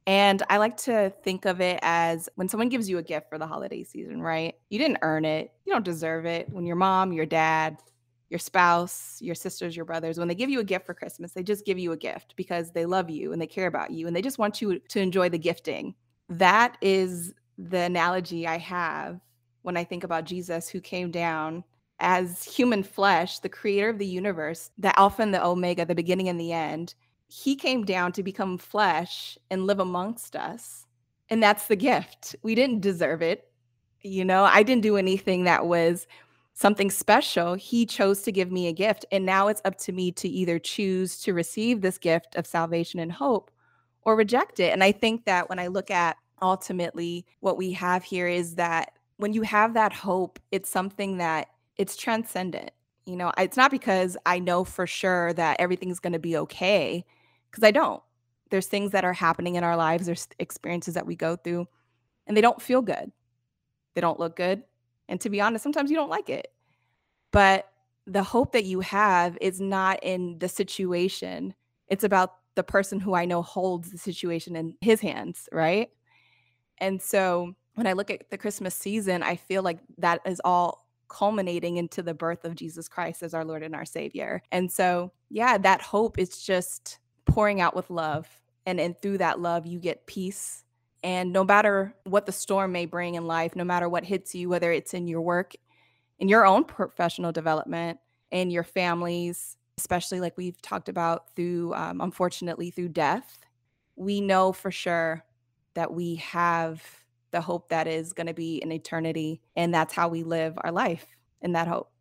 And 0.08 0.42
I 0.50 0.58
like 0.58 0.78
to 0.78 1.14
think 1.24 1.46
of 1.46 1.62
it 1.62 1.80
as 1.84 2.30
when 2.36 2.48
someone 2.48 2.70
gives 2.70 2.90
you 2.90 2.98
a 2.98 3.04
gift 3.04 3.30
for 3.30 3.38
the 3.38 3.46
holiday 3.46 3.84
season, 3.84 4.22
right? 4.22 4.56
You 4.70 4.80
didn't 4.80 5.00
earn 5.02 5.26
it, 5.26 5.52
you 5.66 5.74
don't 5.74 5.86
deserve 5.86 6.26
it. 6.26 6.50
When 6.50 6.66
your 6.66 6.78
mom, 6.78 7.14
your 7.14 7.26
dad, 7.26 7.78
your 8.30 8.40
spouse, 8.40 9.18
your 9.22 9.36
sisters, 9.36 9.76
your 9.76 9.86
brothers, 9.86 10.20
when 10.20 10.28
they 10.28 10.36
give 10.36 10.50
you 10.50 10.60
a 10.60 10.64
gift 10.64 10.86
for 10.86 10.94
Christmas, 10.94 11.32
they 11.32 11.44
just 11.44 11.66
give 11.66 11.80
you 11.80 11.92
a 11.92 11.98
gift 11.98 12.36
because 12.36 12.72
they 12.72 12.86
love 12.86 13.10
you 13.10 13.34
and 13.34 13.42
they 13.42 13.48
care 13.48 13.68
about 13.68 13.92
you 13.92 14.08
and 14.08 14.16
they 14.16 14.22
just 14.22 14.38
want 14.38 14.62
you 14.62 14.80
to 14.80 15.00
enjoy 15.00 15.30
the 15.30 15.38
gifting. 15.40 15.96
That 16.30 16.78
is 16.82 17.34
the 17.58 17.80
analogy 17.80 18.48
I 18.48 18.58
have 18.58 19.20
when 19.64 19.76
I 19.76 19.84
think 19.84 20.04
about 20.04 20.26
Jesus 20.26 20.70
who 20.70 20.80
came 20.80 21.12
down 21.12 21.64
as 22.00 22.44
human 22.44 22.84
flesh, 22.84 23.40
the 23.40 23.50
creator 23.50 23.90
of 23.90 23.98
the 23.98 24.06
universe, 24.06 24.72
the 24.78 24.98
Alpha 24.98 25.22
and 25.22 25.34
the 25.34 25.46
Omega, 25.46 25.86
the 25.86 25.96
beginning 25.96 26.30
and 26.30 26.40
the 26.40 26.54
end 26.54 26.94
he 27.30 27.56
came 27.56 27.86
down 27.86 28.12
to 28.12 28.24
become 28.24 28.58
flesh 28.58 29.38
and 29.52 29.68
live 29.68 29.80
amongst 29.80 30.36
us. 30.36 30.88
And 31.30 31.42
that's 31.42 31.68
the 31.68 31.76
gift. 31.76 32.36
We 32.42 32.56
didn't 32.56 32.82
deserve 32.82 33.22
it. 33.22 33.52
You 34.02 34.26
know, 34.26 34.46
I 34.46 34.64
didn't 34.64 34.82
do 34.82 34.98
anything 34.98 35.44
that 35.44 35.68
was 35.68 36.08
something 36.60 36.92
special. 36.92 37.54
He 37.54 37.86
chose 37.86 38.22
to 38.24 38.34
give 38.34 38.52
me 38.52 38.68
a 38.68 38.74
gift. 38.74 39.06
And 39.14 39.26
now 39.26 39.48
it's 39.48 39.62
up 39.64 39.78
to 39.78 39.94
me 39.94 40.12
to 40.14 40.28
either 40.28 40.60
choose 40.60 41.18
to 41.22 41.34
receive 41.34 41.80
this 41.80 41.98
gift 41.98 42.36
of 42.36 42.46
salvation 42.46 43.00
and 43.00 43.14
hope 43.14 43.50
or 44.02 44.18
reject 44.18 44.60
it. 44.60 44.74
And 44.74 44.84
I 44.84 44.92
think 44.92 45.24
that 45.24 45.48
when 45.48 45.58
I 45.58 45.68
look 45.68 45.90
at 45.90 46.18
ultimately 46.42 47.26
what 47.40 47.58
we 47.58 47.72
have 47.72 48.04
here 48.04 48.28
is 48.28 48.56
that 48.56 48.92
when 49.16 49.32
you 49.32 49.42
have 49.44 49.74
that 49.76 49.94
hope, 49.94 50.38
it's 50.52 50.70
something 50.70 51.18
that 51.18 51.48
it's 51.78 51.96
transcendent. 51.96 52.72
You 53.06 53.16
know, 53.16 53.32
it's 53.38 53.58
not 53.58 53.72
because 53.72 54.18
I 54.26 54.40
know 54.40 54.66
for 54.66 54.86
sure 54.86 55.32
that 55.34 55.62
everything's 55.62 56.02
going 56.02 56.14
to 56.14 56.20
be 56.20 56.36
okay 56.36 57.06
because 57.50 57.64
I 57.64 57.72
don't. 57.72 58.04
There's 58.50 58.68
things 58.68 58.92
that 58.92 59.06
are 59.06 59.14
happening 59.14 59.56
in 59.56 59.64
our 59.64 59.78
lives, 59.78 60.08
there's 60.08 60.28
experiences 60.40 60.96
that 60.96 61.06
we 61.06 61.16
go 61.16 61.38
through, 61.38 61.68
and 62.28 62.36
they 62.36 62.42
don't 62.42 62.62
feel 62.62 62.82
good. 62.82 63.14
They 63.94 64.02
don't 64.02 64.20
look 64.20 64.36
good. 64.36 64.64
And 65.10 65.20
to 65.22 65.30
be 65.30 65.42
honest, 65.42 65.64
sometimes 65.64 65.90
you 65.90 65.98
don't 65.98 66.10
like 66.10 66.30
it. 66.30 66.54
But 67.32 67.70
the 68.06 68.24
hope 68.24 68.54
that 68.54 68.64
you 68.64 68.80
have 68.80 69.38
is 69.42 69.60
not 69.60 70.00
in 70.04 70.40
the 70.40 70.48
situation, 70.48 71.54
it's 71.88 72.04
about 72.04 72.36
the 72.56 72.64
person 72.64 73.00
who 73.00 73.14
I 73.14 73.26
know 73.26 73.42
holds 73.42 73.92
the 73.92 73.98
situation 73.98 74.56
in 74.56 74.76
his 74.82 75.02
hands, 75.02 75.50
right? 75.52 75.90
And 76.78 77.02
so 77.02 77.54
when 77.76 77.88
I 77.88 77.94
look 77.94 78.10
at 78.10 78.30
the 78.30 78.38
Christmas 78.38 78.76
season, 78.76 79.24
I 79.24 79.36
feel 79.36 79.64
like 79.64 79.80
that 79.98 80.22
is 80.26 80.42
all 80.44 80.88
culminating 81.08 81.78
into 81.78 82.02
the 82.02 82.14
birth 82.14 82.46
of 82.46 82.56
Jesus 82.56 82.88
Christ 82.88 83.24
as 83.24 83.34
our 83.34 83.44
Lord 83.44 83.64
and 83.64 83.76
our 83.76 83.86
Savior. 83.86 84.42
And 84.52 84.72
so, 84.72 85.12
yeah, 85.30 85.58
that 85.58 85.82
hope 85.82 86.18
is 86.18 86.42
just 86.42 87.00
pouring 87.26 87.62
out 87.62 87.76
with 87.76 87.90
love. 87.90 88.28
And, 88.66 88.80
and 88.80 89.00
through 89.02 89.20
that 89.20 89.40
love, 89.40 89.66
you 89.66 89.80
get 89.80 90.06
peace. 90.06 90.64
And 91.04 91.32
no 91.32 91.44
matter 91.44 91.96
what 92.04 92.26
the 92.26 92.32
storm 92.32 92.72
may 92.72 92.86
bring 92.86 93.16
in 93.16 93.26
life, 93.26 93.56
no 93.56 93.64
matter 93.64 93.88
what 93.88 94.04
hits 94.04 94.36
you, 94.36 94.50
whether 94.50 94.72
it's 94.72 94.94
in 94.94 95.08
your 95.08 95.22
work, 95.22 95.54
in 96.20 96.28
your 96.28 96.46
own 96.46 96.66
professional 96.66 97.32
development, 97.32 98.00
in 98.32 98.52
your 98.52 98.64
families, 98.64 99.58
especially 99.78 100.20
like 100.20 100.38
we've 100.38 100.62
talked 100.62 100.90
about 100.90 101.34
through, 101.36 101.74
um, 101.74 102.02
unfortunately, 102.02 102.70
through 102.70 102.90
death, 102.90 103.40
we 103.96 104.20
know 104.20 104.52
for 104.52 104.72
sure 104.72 105.24
that 105.74 105.94
we 105.94 106.16
have 106.16 106.84
the 107.32 107.42
hope 107.42 107.70
that 107.70 107.88
is 107.88 108.12
going 108.12 108.28
to 108.28 108.34
be 108.34 108.58
in 108.58 108.72
eternity. 108.72 109.42
And 109.56 109.74
that's 109.74 109.94
how 109.94 110.10
we 110.10 110.24
live 110.24 110.58
our 110.58 110.72
life 110.72 111.06
in 111.42 111.54
that 111.54 111.68
hope. 111.68 111.92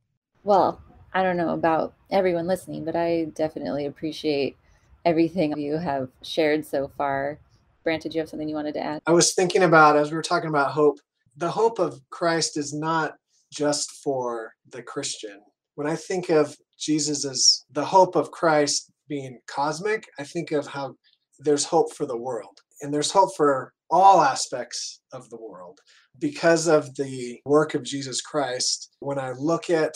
Well, 0.43 0.83
I 1.13 1.23
don't 1.23 1.37
know 1.37 1.51
about 1.51 1.95
everyone 2.11 2.47
listening, 2.47 2.85
but 2.85 2.97
I 2.97 3.27
definitely 3.35 3.87
appreciate 3.87 4.57
everything 5.05 5.57
you 5.59 5.77
have 5.77 6.09
shared 6.23 6.67
so 6.67 6.91
far. 6.97 7.39
Brant, 7.89 8.03
did 8.03 8.13
you 8.13 8.21
have 8.21 8.29
something 8.29 8.51
you 8.51 8.55
wanted 8.55 8.75
to 8.75 8.85
add? 8.85 9.01
I 9.07 9.13
was 9.13 9.33
thinking 9.33 9.63
about 9.63 9.97
as 9.97 10.11
we 10.11 10.17
were 10.19 10.23
talking 10.23 10.51
about 10.51 10.73
hope, 10.73 10.99
the 11.39 11.51
hope 11.51 11.79
of 11.79 11.99
Christ 12.11 12.59
is 12.59 12.75
not 12.75 13.15
just 13.51 13.91
for 14.05 14.53
the 14.69 14.83
Christian. 14.83 15.41
When 15.75 15.87
I 15.87 15.97
think 15.97 16.29
of 16.29 16.55
Jesus 16.79 17.25
as 17.25 17.65
the 17.73 17.87
hope 17.87 18.15
of 18.15 18.31
Christ 18.31 18.93
being 19.09 19.39
cosmic, 19.47 20.07
I 20.19 20.25
think 20.25 20.53
of 20.53 20.67
how 20.67 20.97
there's 21.39 21.65
hope 21.65 21.95
for 21.95 22.05
the 22.05 22.19
world 22.19 22.61
and 22.83 22.93
there's 22.93 23.11
hope 23.11 23.35
for 23.35 23.73
all 23.89 24.21
aspects 24.21 25.01
of 25.15 25.31
the 25.31 25.41
world 25.41 25.79
because 26.19 26.67
of 26.67 26.95
the 26.97 27.41
work 27.47 27.73
of 27.73 27.85
Jesus 27.85 28.21
Christ. 28.21 28.91
When 29.01 29.19
I 29.19 29.33
look 29.33 29.71
at 29.71 29.95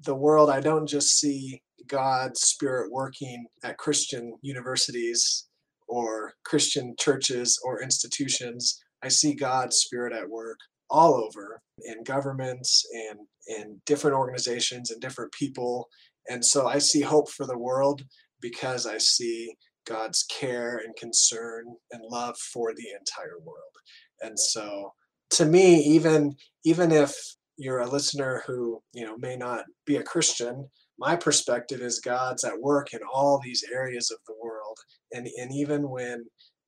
the 0.00 0.14
world, 0.14 0.48
I 0.48 0.60
don't 0.60 0.86
just 0.86 1.18
see 1.18 1.60
God's 1.88 2.40
Spirit 2.40 2.90
working 2.90 3.44
at 3.62 3.76
Christian 3.76 4.32
universities 4.40 5.47
or 5.88 6.34
Christian 6.44 6.94
churches 6.98 7.58
or 7.64 7.82
institutions. 7.82 8.80
I 9.02 9.08
see 9.08 9.34
God's 9.34 9.76
Spirit 9.76 10.12
at 10.12 10.28
work 10.28 10.58
all 10.90 11.14
over 11.14 11.60
in 11.84 12.02
governments 12.04 12.84
and 12.92 13.20
in 13.46 13.80
different 13.86 14.16
organizations 14.16 14.90
and 14.90 15.00
different 15.00 15.32
people. 15.32 15.88
And 16.28 16.44
so 16.44 16.66
I 16.66 16.78
see 16.78 17.00
hope 17.00 17.30
for 17.30 17.46
the 17.46 17.58
world 17.58 18.02
because 18.40 18.86
I 18.86 18.98
see 18.98 19.54
God's 19.86 20.24
care 20.24 20.80
and 20.84 20.94
concern 20.96 21.64
and 21.90 22.02
love 22.10 22.36
for 22.36 22.74
the 22.74 22.88
entire 22.98 23.38
world. 23.42 23.72
And 24.20 24.38
so 24.38 24.92
to 25.30 25.44
me, 25.44 25.76
even 25.82 26.34
even 26.64 26.92
if 26.92 27.14
you're 27.56 27.80
a 27.80 27.88
listener 27.88 28.42
who, 28.46 28.80
you 28.92 29.04
know, 29.04 29.16
may 29.18 29.36
not 29.36 29.64
be 29.84 29.96
a 29.96 30.02
Christian, 30.02 30.68
my 30.98 31.16
perspective 31.16 31.80
is 31.80 32.00
God's 32.00 32.44
at 32.44 32.60
work 32.60 32.92
in 32.92 33.00
all 33.12 33.40
these 33.42 33.64
areas 33.72 34.10
of 34.10 34.18
the 34.26 34.34
world. 34.42 34.78
And, 35.12 35.28
and 35.38 35.52
even 35.52 35.88
when 35.88 36.24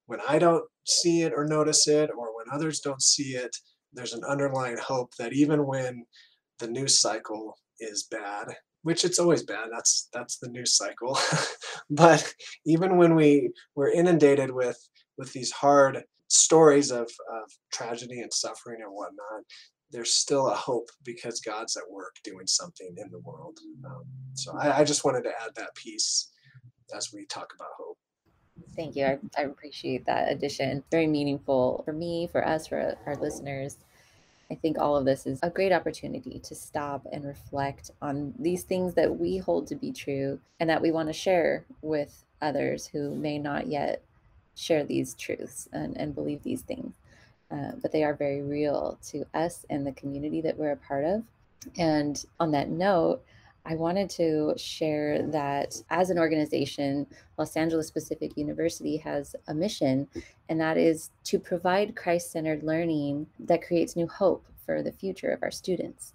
when 0.07 0.21
I 0.29 0.41
don't 0.41 0.65
see 0.87 1.23
it 1.23 1.33
or 1.33 1.47
notice 1.47 1.87
it, 1.87 2.11
or 2.19 2.37
when 2.37 2.47
others 2.53 2.81
don't 2.81 3.01
see 3.01 3.37
it, 3.37 3.57
there's 3.93 4.13
an 4.13 4.25
underlying 4.29 4.77
hope 4.77 5.13
that 5.21 5.33
even 5.33 5.65
when 5.67 6.05
the 6.59 6.67
news 6.67 6.99
cycle 6.99 7.57
is 7.79 8.09
bad, 8.11 8.49
which 8.83 9.05
it's 9.05 9.21
always 9.21 9.45
bad, 9.45 9.69
that's 9.73 10.09
that's 10.13 10.39
the 10.39 10.49
news 10.49 10.77
cycle. 10.77 11.17
but 11.91 12.35
even 12.67 12.97
when 12.97 13.15
we 13.15 13.51
we're 13.77 13.93
inundated 13.93 14.51
with 14.51 14.79
with 15.17 15.33
these 15.33 15.53
hard 15.53 16.03
stories 16.27 16.91
of, 16.91 17.03
of 17.03 17.51
tragedy 17.73 18.21
and 18.21 18.33
suffering 18.33 18.81
and 18.83 18.93
whatnot, 18.93 19.45
there's 19.91 20.13
still 20.13 20.49
a 20.49 20.55
hope 20.55 20.89
because 21.05 21.41
God's 21.41 21.77
at 21.77 21.91
work 21.91 22.17
doing 22.23 22.47
something 22.47 22.95
in 22.97 23.11
the 23.11 23.19
world. 23.21 23.59
Um, 23.85 24.05
so 24.35 24.57
I, 24.57 24.81
I, 24.81 24.85
just 24.85 25.05
wanted 25.05 25.23
to 25.25 25.31
add 25.31 25.55
that 25.57 25.75
piece 25.75 26.29
as 26.95 27.13
we 27.13 27.27
talk 27.27 27.53
about 27.55 27.71
hope. 27.77 27.99
Thank 28.77 28.95
you. 28.95 29.05
I, 29.05 29.19
I 29.37 29.43
appreciate 29.43 30.07
that 30.07 30.31
addition. 30.31 30.85
Very 30.91 31.07
meaningful 31.07 31.83
for 31.85 31.93
me, 31.93 32.29
for 32.31 32.47
us, 32.47 32.69
for 32.69 32.97
our 33.07 33.17
listeners. 33.17 33.79
I 34.51 34.57
think 34.57 34.79
all 34.79 34.97
of 34.97 35.05
this 35.05 35.27
is 35.27 35.39
a 35.43 35.51
great 35.51 35.73
opportunity 35.73 36.41
to 36.41 36.55
stop 36.55 37.07
and 37.13 37.25
reflect 37.25 37.93
on 38.03 38.35
these 38.39 38.65
things 38.65 38.95
that 38.95 39.19
we 39.19 39.39
hold 39.39 39.69
to 39.69 39.77
be 39.77 39.93
true 39.93 40.41
and 40.59 40.69
that 40.69 40.83
we 40.83 40.91
want 40.91 41.09
to 41.09 41.13
share 41.13 41.65
with 41.83 42.25
others 42.43 42.87
who 42.87 43.15
may 43.15 43.39
not 43.39 43.69
yet 43.69 44.03
share 44.57 44.85
these 44.85 45.15
truths 45.15 45.69
and, 45.73 45.97
and 45.97 46.15
believe 46.15 46.43
these 46.43 46.63
things. 46.63 46.95
Uh, 47.51 47.73
but 47.83 47.91
they 47.91 48.05
are 48.05 48.15
very 48.15 48.43
real 48.43 48.99
to 49.03 49.25
us 49.35 49.67
and 49.71 49.87
the 49.87 49.93
community 49.93 50.41
that 50.41 50.57
we're 50.57 50.73
a 50.73 50.77
part 50.77 51.05
of. 51.05 51.25
And 51.77 52.25
on 52.39 52.53
that 52.53 52.69
note, 52.69 53.23
I 53.67 53.75
wanted 53.75 54.09
to 54.11 54.55
share 54.57 55.23
that 55.29 55.83
as 55.91 56.11
an 56.11 56.19
organization, 56.19 57.07
Los 57.37 57.57
Angeles 57.57 57.91
Pacific 57.91 58.37
University 58.37 58.97
has 58.99 59.37
a 59.49 59.55
mission, 59.55 60.09
and 60.49 60.61
that 60.61 60.79
is 60.79 61.11
to 61.25 61.39
provide 61.39 61.97
Christ 61.97 62.33
centered 62.33 62.63
learning 62.63 63.27
that 63.41 63.67
creates 63.67 63.97
new 63.97 64.07
hope 64.07 64.47
for 64.65 64.83
the 64.83 64.93
future 64.93 65.31
of 65.31 65.43
our 65.43 65.51
students. 65.51 66.15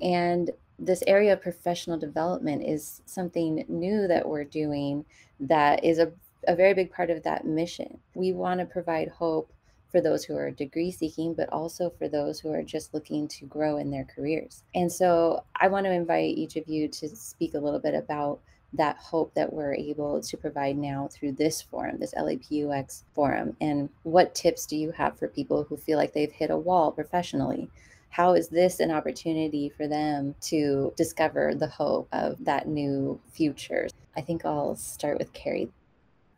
And 0.00 0.50
this 0.78 1.02
area 1.06 1.34
of 1.34 1.42
professional 1.42 1.98
development 1.98 2.62
is 2.64 3.02
something 3.06 3.64
new 3.68 4.06
that 4.08 4.28
we're 4.28 4.44
doing 4.44 5.04
that 5.40 5.84
is 5.84 5.98
a, 5.98 6.12
a 6.46 6.54
very 6.54 6.74
big 6.74 6.90
part 6.92 7.10
of 7.10 7.22
that 7.24 7.46
mission. 7.46 7.98
We 8.14 8.32
want 8.32 8.60
to 8.60 8.66
provide 8.66 9.08
hope 9.08 9.52
for 9.90 10.00
those 10.00 10.24
who 10.24 10.36
are 10.36 10.50
degree 10.50 10.90
seeking, 10.90 11.34
but 11.34 11.48
also 11.52 11.90
for 11.90 12.08
those 12.08 12.40
who 12.40 12.52
are 12.52 12.62
just 12.62 12.92
looking 12.92 13.28
to 13.28 13.46
grow 13.46 13.76
in 13.76 13.90
their 13.90 14.04
careers. 14.04 14.62
And 14.74 14.90
so 14.90 15.44
I 15.54 15.68
want 15.68 15.86
to 15.86 15.92
invite 15.92 16.36
each 16.36 16.56
of 16.56 16.68
you 16.68 16.88
to 16.88 17.08
speak 17.08 17.54
a 17.54 17.60
little 17.60 17.80
bit 17.80 17.94
about 17.94 18.40
that 18.72 18.96
hope 18.98 19.32
that 19.34 19.52
we're 19.52 19.74
able 19.74 20.20
to 20.20 20.36
provide 20.36 20.76
now 20.76 21.08
through 21.10 21.32
this 21.32 21.62
forum, 21.62 21.98
this 21.98 22.14
LAPUX 22.14 23.04
forum. 23.14 23.56
And 23.60 23.88
what 24.02 24.34
tips 24.34 24.66
do 24.66 24.76
you 24.76 24.90
have 24.92 25.18
for 25.18 25.28
people 25.28 25.64
who 25.64 25.76
feel 25.76 25.98
like 25.98 26.12
they've 26.12 26.32
hit 26.32 26.50
a 26.50 26.56
wall 26.56 26.90
professionally? 26.90 27.70
how 28.16 28.32
is 28.32 28.48
this 28.48 28.80
an 28.80 28.90
opportunity 28.90 29.68
for 29.68 29.86
them 29.86 30.34
to 30.40 30.90
discover 30.96 31.54
the 31.54 31.66
hope 31.66 32.08
of 32.12 32.42
that 32.42 32.66
new 32.66 33.20
future? 33.30 33.88
I 34.16 34.22
think 34.22 34.46
I'll 34.46 34.74
start 34.74 35.18
with 35.18 35.34
Carrie. 35.34 35.68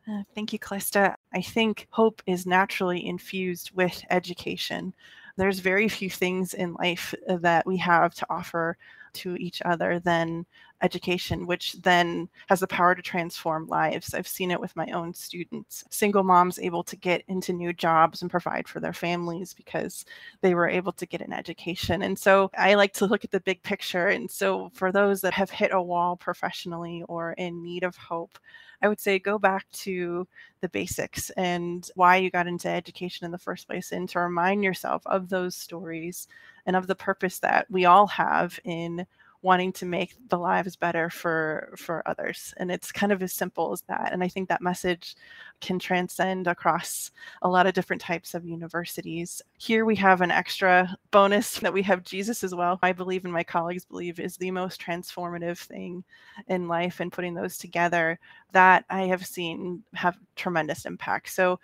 Uh, 0.09 0.23
thank 0.35 0.53
you, 0.53 0.59
Callista. 0.59 1.15
I 1.35 1.43
think 1.43 1.87
hope 1.91 2.23
is 2.27 2.47
naturally 2.47 3.07
infused 3.07 3.73
with 3.73 4.03
education. 4.11 4.95
There's 5.37 5.59
very 5.61 5.89
few 5.89 6.09
things 6.09 6.55
in 6.55 6.73
life 6.75 7.15
that 7.29 7.67
we 7.67 7.77
have 7.77 8.15
to 8.15 8.27
offer 8.31 8.77
to 9.15 9.37
each 9.37 9.61
other 9.65 9.99
than 10.01 10.47
education, 10.83 11.47
which 11.47 11.75
then 11.83 12.29
has 12.49 12.61
the 12.61 12.67
power 12.67 12.95
to 12.95 13.03
transform 13.03 13.67
lives. 13.67 14.15
I've 14.15 14.29
seen 14.29 14.51
it 14.51 14.61
with 14.61 14.75
my 14.77 14.87
own 14.93 15.13
students. 15.13 15.85
Single 15.91 16.23
moms 16.23 16.59
able 16.59 16.85
to 16.85 16.97
get 16.97 17.23
into 17.29 17.53
new 17.53 17.73
jobs 17.73 18.23
and 18.23 18.31
provide 18.31 18.67
for 18.69 18.81
their 18.81 18.93
families 18.93 19.53
because 19.55 20.05
they 20.41 20.55
were 20.55 20.69
able 20.69 20.93
to 20.93 21.07
get 21.07 21.21
an 21.21 21.33
education. 21.33 22.03
And 22.03 22.19
so 22.19 22.51
I 22.57 22.75
like 22.75 22.93
to 22.95 23.07
look 23.07 23.25
at 23.25 23.31
the 23.31 23.41
big 23.41 23.63
picture. 23.63 24.09
And 24.09 24.31
so 24.31 24.71
for 24.75 24.93
those 24.93 25.21
that 25.21 25.35
have 25.35 25.51
hit 25.51 25.73
a 25.73 25.83
wall 25.83 26.17
professionally 26.17 27.03
or 27.09 27.33
in 27.33 27.63
need 27.63 27.83
of 27.85 27.97
hope, 27.97 28.39
I 28.83 28.89
would 28.89 29.01
say 29.01 29.19
go 29.19 29.39
back 29.39 29.67
to 29.73 30.27
the 30.61 30.69
basics 30.69 31.31
and 31.31 31.89
why 31.95 32.17
you 32.17 32.31
got 32.31 32.47
into 32.47 32.69
education 32.69 33.25
in 33.25 33.31
the 33.31 33.39
first 33.39 33.67
place 33.67 33.93
and 33.93 34.09
to 34.11 34.21
remind 34.21 34.63
yourself 34.63 35.03
of 35.07 35.29
those 35.29 35.57
stories 35.57 36.29
and 36.67 36.77
of 36.77 36.87
the 36.87 36.95
purpose 36.95 37.39
that 37.41 37.71
we 37.71 37.85
all 37.85 38.07
have 38.07 38.59
in 38.65 39.07
wanting 39.43 39.73
to 39.73 39.87
make 39.87 40.15
the 40.29 40.39
lives 40.39 40.77
better 40.77 41.09
for 41.11 41.73
for 41.77 42.03
others 42.07 42.53
and 42.57 42.71
it's 42.71 42.91
kind 42.91 43.13
of 43.13 43.23
as 43.23 43.33
simple 43.33 43.73
as 43.73 43.83
that 43.83 44.13
and 44.13 44.23
i 44.23 44.29
think 44.29 44.49
that 44.49 44.61
message 44.61 45.15
can 45.61 45.79
transcend 45.79 46.47
across 46.47 47.11
a 47.43 47.49
lot 47.49 47.67
of 47.67 47.75
different 47.75 48.01
types 48.01 48.35
of 48.35 48.47
universities. 48.47 49.43
Here 49.59 49.85
we 49.85 49.97
have 49.97 50.21
an 50.21 50.31
extra 50.31 50.97
bonus 51.11 51.59
that 51.61 51.73
we 51.73 51.83
have 51.83 52.05
jesus 52.05 52.45
as 52.45 52.55
well. 52.55 52.79
I 52.83 52.93
believe 52.93 53.25
and 53.25 53.33
my 53.33 53.45
colleagues 53.45 53.85
believe 53.85 54.21
is 54.21 54.37
the 54.37 54.51
most 54.51 54.81
transformative 54.81 55.59
thing 55.59 56.05
in 56.49 56.69
life 56.69 57.01
and 57.01 57.13
putting 57.13 57.35
those 57.35 57.59
together 57.59 58.19
that 58.53 58.85
i 58.89 59.03
have 59.03 59.27
seen 59.27 59.83
have 59.95 60.19
tremendous 60.37 60.85
impact. 60.87 61.31
So 61.31 61.59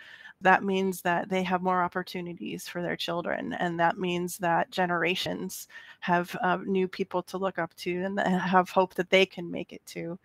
that 0.45 0.63
means 0.63 1.01
that 1.01 1.29
they 1.31 1.43
have 1.43 1.63
more 1.63 1.83
opportunities 1.83 2.69
for 2.69 2.83
their 2.83 2.97
children 2.97 3.55
and 3.55 3.81
that 3.81 3.99
means 3.99 4.37
that 4.39 4.71
generations 4.71 5.69
have 6.01 6.37
uh, 6.43 6.59
new 6.67 6.87
people 6.87 7.23
to 7.23 7.39
look 7.39 7.59
up 7.59 7.75
to 7.75 8.05
and 8.05 8.21
have 8.21 8.69
hope 8.69 8.95
that 8.95 9.11
they 9.11 9.25
can 9.27 9.51
make 9.51 9.73
it 9.73 9.85
too 9.87 10.19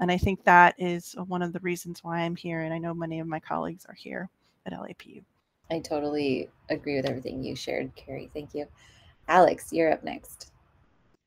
and 0.00 0.10
i 0.10 0.16
think 0.16 0.42
that 0.44 0.74
is 0.78 1.14
one 1.26 1.42
of 1.42 1.52
the 1.52 1.60
reasons 1.60 2.02
why 2.02 2.20
i'm 2.20 2.36
here 2.36 2.62
and 2.62 2.72
i 2.72 2.78
know 2.78 2.94
many 2.94 3.18
of 3.18 3.26
my 3.26 3.40
colleagues 3.40 3.84
are 3.86 3.94
here 3.94 4.30
at 4.64 4.72
lapu 4.72 5.22
i 5.70 5.78
totally 5.80 6.48
agree 6.70 6.96
with 6.96 7.06
everything 7.06 7.42
you 7.42 7.54
shared 7.54 7.94
carrie. 7.96 8.30
Thank 8.32 8.54
you. 8.54 8.66
Alex 9.28 9.72
you're 9.72 9.92
up 9.92 10.04
next. 10.04 10.52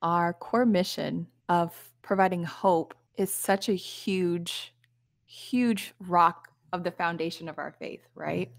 Our 0.00 0.32
core 0.32 0.66
mission 0.66 1.26
of 1.48 1.90
providing 2.02 2.44
hope 2.44 2.94
is 3.16 3.32
such 3.32 3.68
a 3.68 3.74
huge 3.74 4.72
huge 5.26 5.92
rock 6.06 6.47
of 6.72 6.84
the 6.84 6.90
foundation 6.90 7.48
of 7.48 7.58
our 7.58 7.74
faith, 7.78 8.02
mm. 8.16 8.22
right? 8.22 8.50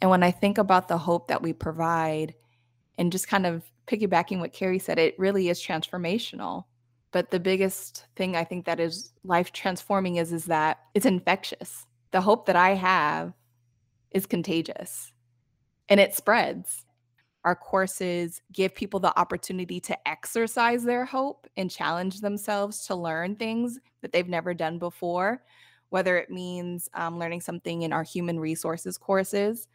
And 0.00 0.10
when 0.10 0.22
I 0.22 0.30
think 0.30 0.58
about 0.58 0.88
the 0.88 0.98
hope 0.98 1.28
that 1.28 1.42
we 1.42 1.52
provide 1.52 2.34
and 2.98 3.12
just 3.12 3.28
kind 3.28 3.46
of 3.46 3.64
piggybacking 3.86 4.40
what 4.40 4.52
Carrie 4.52 4.78
said, 4.78 4.98
it 4.98 5.18
really 5.18 5.48
is 5.48 5.60
transformational. 5.60 6.64
But 7.10 7.30
the 7.30 7.40
biggest 7.40 8.06
thing 8.16 8.34
I 8.34 8.44
think 8.44 8.66
that 8.66 8.80
is 8.80 9.12
life 9.22 9.52
transforming 9.52 10.16
is 10.16 10.32
is 10.32 10.46
that 10.46 10.78
it's 10.94 11.06
infectious. 11.06 11.86
The 12.10 12.20
hope 12.20 12.46
that 12.46 12.56
I 12.56 12.70
have 12.74 13.32
is 14.10 14.26
contagious 14.26 15.12
and 15.88 16.00
it 16.00 16.14
spreads. 16.14 16.84
Our 17.44 17.54
courses 17.54 18.40
give 18.52 18.74
people 18.74 19.00
the 19.00 19.16
opportunity 19.18 19.78
to 19.80 20.08
exercise 20.08 20.82
their 20.82 21.04
hope 21.04 21.46
and 21.56 21.70
challenge 21.70 22.20
themselves 22.20 22.86
to 22.86 22.94
learn 22.94 23.36
things 23.36 23.78
that 24.00 24.12
they've 24.12 24.28
never 24.28 24.54
done 24.54 24.78
before 24.78 25.42
whether 25.90 26.16
it 26.16 26.30
means 26.30 26.88
um, 26.94 27.18
learning 27.18 27.40
something 27.40 27.82
in 27.82 27.92
our 27.92 28.02
human 28.02 28.38
resources 28.40 28.98
courses, 28.98 29.68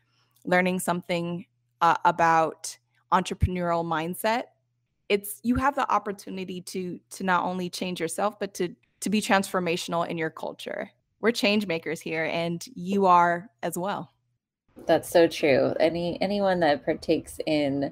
learning 0.45 0.79
something 0.79 1.45
uh, 1.81 1.95
about 2.05 2.77
entrepreneurial 3.11 3.83
mindset. 3.83 4.43
It's 5.07 5.39
you 5.43 5.55
have 5.55 5.75
the 5.75 5.91
opportunity 5.91 6.61
to 6.61 6.99
to 7.11 7.23
not 7.23 7.43
only 7.43 7.69
change 7.69 7.99
yourself, 7.99 8.39
but 8.39 8.53
to 8.55 8.75
to 9.01 9.09
be 9.09 9.21
transformational 9.21 10.07
in 10.07 10.17
your 10.17 10.29
culture. 10.29 10.91
We're 11.21 11.31
change 11.31 11.67
makers 11.67 11.99
here, 11.99 12.25
and 12.25 12.63
you 12.75 13.05
are 13.05 13.49
as 13.63 13.77
well. 13.77 14.13
That's 14.85 15.09
so 15.09 15.27
true. 15.27 15.73
Any 15.79 16.21
anyone 16.21 16.59
that 16.61 16.85
partakes 16.85 17.39
in 17.45 17.91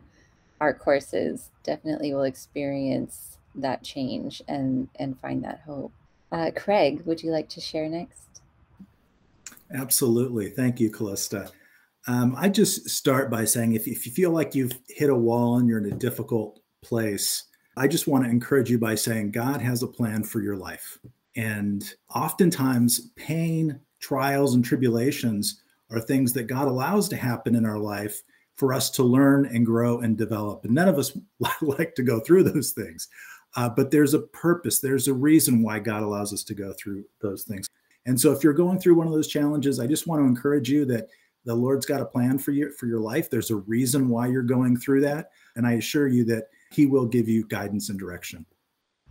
our 0.60 0.74
courses 0.74 1.52
definitely 1.64 2.14
will 2.14 2.24
experience 2.24 3.38
that 3.56 3.84
change 3.84 4.42
and 4.48 4.90
and 4.96 5.20
find 5.20 5.44
that 5.44 5.62
hope. 5.66 5.92
Uh, 6.32 6.52
Craig, 6.56 7.02
would 7.06 7.24
you 7.24 7.32
like 7.32 7.50
to 7.50 7.62
share 7.62 7.88
next? 7.88 8.42
Absolutely. 9.74 10.50
Thank 10.50 10.80
you, 10.80 10.92
Callista. 10.92 11.52
Um, 12.08 12.36
I 12.38 12.50
just 12.50 12.90
start 12.90 13.30
by 13.30 13.46
saying 13.46 13.74
if, 13.74 13.88
if 13.88 14.06
you 14.06 14.12
feel 14.12 14.32
like 14.32 14.56
you've 14.56 14.80
hit 14.88 15.10
a 15.10 15.16
wall 15.16 15.58
and 15.58 15.68
you're 15.68 15.80
in 15.80 15.92
a 15.92 15.96
difficult 15.96 16.60
place, 16.82 17.44
I 17.76 17.88
just 17.88 18.08
want 18.08 18.24
to 18.24 18.30
encourage 18.30 18.72
you 18.72 18.80
by 18.80 18.96
saying 18.96 19.32
God 19.32 19.62
has 19.62 19.84
a 19.84 19.88
plan 19.88 20.24
for 20.24 20.42
your 20.42 20.56
life. 20.56 20.98
And 21.36 21.84
oftentimes, 22.14 23.12
pain, 23.16 23.80
trials, 24.00 24.56
and 24.56 24.64
tribulations 24.64 25.62
are 25.92 26.00
things 26.00 26.34
that 26.34 26.48
God 26.48 26.68
allows 26.68 27.08
to 27.10 27.18
happen 27.18 27.56
in 27.56 27.66
our 27.66 27.78
life 27.78 28.22
for 28.56 28.74
us 28.74 28.90
to 28.92 29.04
learn 29.04 29.46
and 29.46 29.66
grow 29.66 30.00
and 30.00 30.18
develop. 30.18 30.66
And 30.66 30.74
none 30.74 30.88
of 30.88 30.98
us 30.98 31.16
like 31.62 31.94
to 31.96 32.04
go 32.04 32.20
through 32.20 32.44
those 32.44 32.72
things. 32.72 33.08
Uh, 33.56 33.70
but 33.70 33.92
there's 33.92 34.14
a 34.14 34.20
purpose, 34.20 34.80
there's 34.80 35.08
a 35.08 35.14
reason 35.14 35.64
why 35.64 35.80
God 35.80 36.04
allows 36.04 36.34
us 36.34 36.44
to 36.44 36.54
go 36.54 36.74
through 36.74 37.06
those 37.22 37.44
things. 37.44 37.68
And 38.06 38.20
so 38.20 38.32
if 38.32 38.44
you're 38.44 38.54
going 38.54 38.80
through 38.80 38.96
one 38.96 39.08
of 39.08 39.14
those 39.14 39.28
challenges, 39.28 39.80
I 39.80 39.88
just 39.88 40.08
want 40.08 40.22
to 40.22 40.26
encourage 40.26 40.70
you 40.70 40.86
that 40.86 41.08
the 41.46 41.56
Lord's 41.56 41.86
got 41.86 42.02
a 42.02 42.06
plan 42.06 42.38
for 42.38 42.52
you 42.52 42.72
for 42.72 42.86
your 42.86 43.00
life. 43.00 43.30
There's 43.30 43.52
a 43.52 43.56
reason 43.56 44.10
why 44.10 44.28
you're 44.28 44.44
going 44.44 44.78
through 44.78 45.02
that. 45.02 45.32
And 45.56 45.66
I 45.66 45.74
assure 45.74 46.08
you 46.08 46.24
that 46.26 46.50
he 46.72 46.86
will 46.86 47.06
give 47.06 47.28
you 47.28 47.46
guidance 47.48 47.90
and 47.90 47.98
direction. 47.98 48.46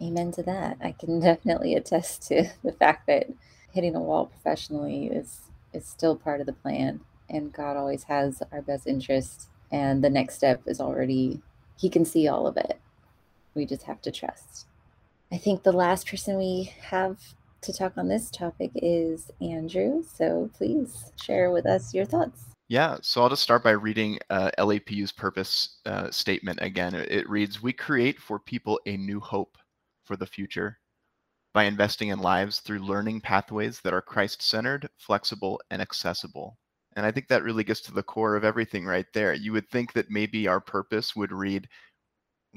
Amen 0.03 0.33
to 0.33 0.42
that. 0.44 0.77
I 0.83 0.92
can 0.92 1.20
definitely 1.20 1.75
attest 1.75 2.27
to 2.29 2.49
the 2.62 2.72
fact 2.72 3.07
that 3.07 3.29
hitting 3.72 3.94
a 3.94 4.01
wall 4.01 4.27
professionally 4.27 5.07
is 5.07 5.40
is 5.75 5.87
still 5.87 6.16
part 6.16 6.40
of 6.40 6.46
the 6.46 6.53
plan 6.55 7.01
and 7.29 7.53
God 7.53 7.77
always 7.77 8.05
has 8.05 8.42
our 8.51 8.62
best 8.62 8.87
interest 8.87 9.49
and 9.70 10.03
the 10.03 10.09
next 10.09 10.37
step 10.37 10.62
is 10.66 10.81
already 10.81 11.42
he 11.77 11.90
can 11.90 12.07
see 12.07 12.27
all 12.27 12.46
of 12.46 12.57
it 12.57 12.81
we 13.57 13.66
just 13.66 13.85
have 13.85 14.01
to 14.03 14.12
trust. 14.12 14.66
I 15.33 15.38
think 15.38 15.62
the 15.62 15.73
last 15.73 16.09
person 16.09 16.38
we 16.38 16.73
have 16.81 17.19
to 17.62 17.73
talk 17.73 17.99
on 17.99 18.09
this 18.09 18.31
topic 18.31 18.71
is 18.77 19.31
Andrew. 19.40 20.05
So 20.05 20.51
please 20.57 21.11
share 21.21 21.51
with 21.51 21.66
us 21.66 21.92
your 21.92 22.05
thoughts. 22.05 22.45
Yeah, 22.69 22.97
so 23.01 23.23
I'll 23.23 23.29
just 23.29 23.42
start 23.42 23.62
by 23.62 23.71
reading 23.71 24.19
uh, 24.29 24.51
LAPU's 24.59 25.12
purpose 25.12 25.79
uh, 25.87 26.11
statement 26.11 26.59
again. 26.62 26.95
It 26.95 27.29
reads 27.29 27.62
We 27.62 27.73
create 27.73 28.21
for 28.21 28.38
people 28.40 28.81
a 28.87 28.97
new 28.97 29.21
hope 29.21 29.57
for 30.05 30.16
the 30.16 30.27
future 30.27 30.79
by 31.55 31.64
investing 31.64 32.09
in 32.09 32.19
lives 32.19 32.61
through 32.61 32.81
learning 32.81 33.21
pathways 33.21 33.81
that 33.81 33.95
are 33.95 34.03
Christ 34.03 34.42
centered, 34.42 34.88
flexible, 34.99 35.61
and 35.71 35.81
accessible. 35.81 36.59
And 36.97 37.07
I 37.07 37.12
think 37.12 37.29
that 37.29 37.45
really 37.45 37.64
gets 37.64 37.81
to 37.83 37.95
the 37.95 38.03
core 38.03 38.37
of 38.37 38.45
everything 38.45 38.85
right 38.85 39.07
there. 39.14 39.33
You 39.35 39.53
would 39.53 39.69
think 39.71 39.92
that 39.92 40.11
maybe 40.11 40.49
our 40.49 40.61
purpose 40.61 41.14
would 41.14 41.33
read 41.33 41.69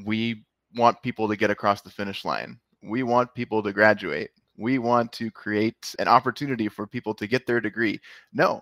We 0.05 0.45
want 0.75 1.01
people 1.01 1.27
to 1.27 1.35
get 1.35 1.49
across 1.49 1.81
the 1.81 1.89
finish 1.89 2.25
line. 2.25 2.59
We 2.83 3.03
want 3.03 3.33
people 3.33 3.61
to 3.63 3.73
graduate. 3.73 4.29
We 4.57 4.79
want 4.79 5.11
to 5.13 5.31
create 5.31 5.95
an 5.99 6.07
opportunity 6.07 6.67
for 6.67 6.85
people 6.85 7.13
to 7.15 7.27
get 7.27 7.45
their 7.45 7.61
degree. 7.61 7.99
No, 8.33 8.61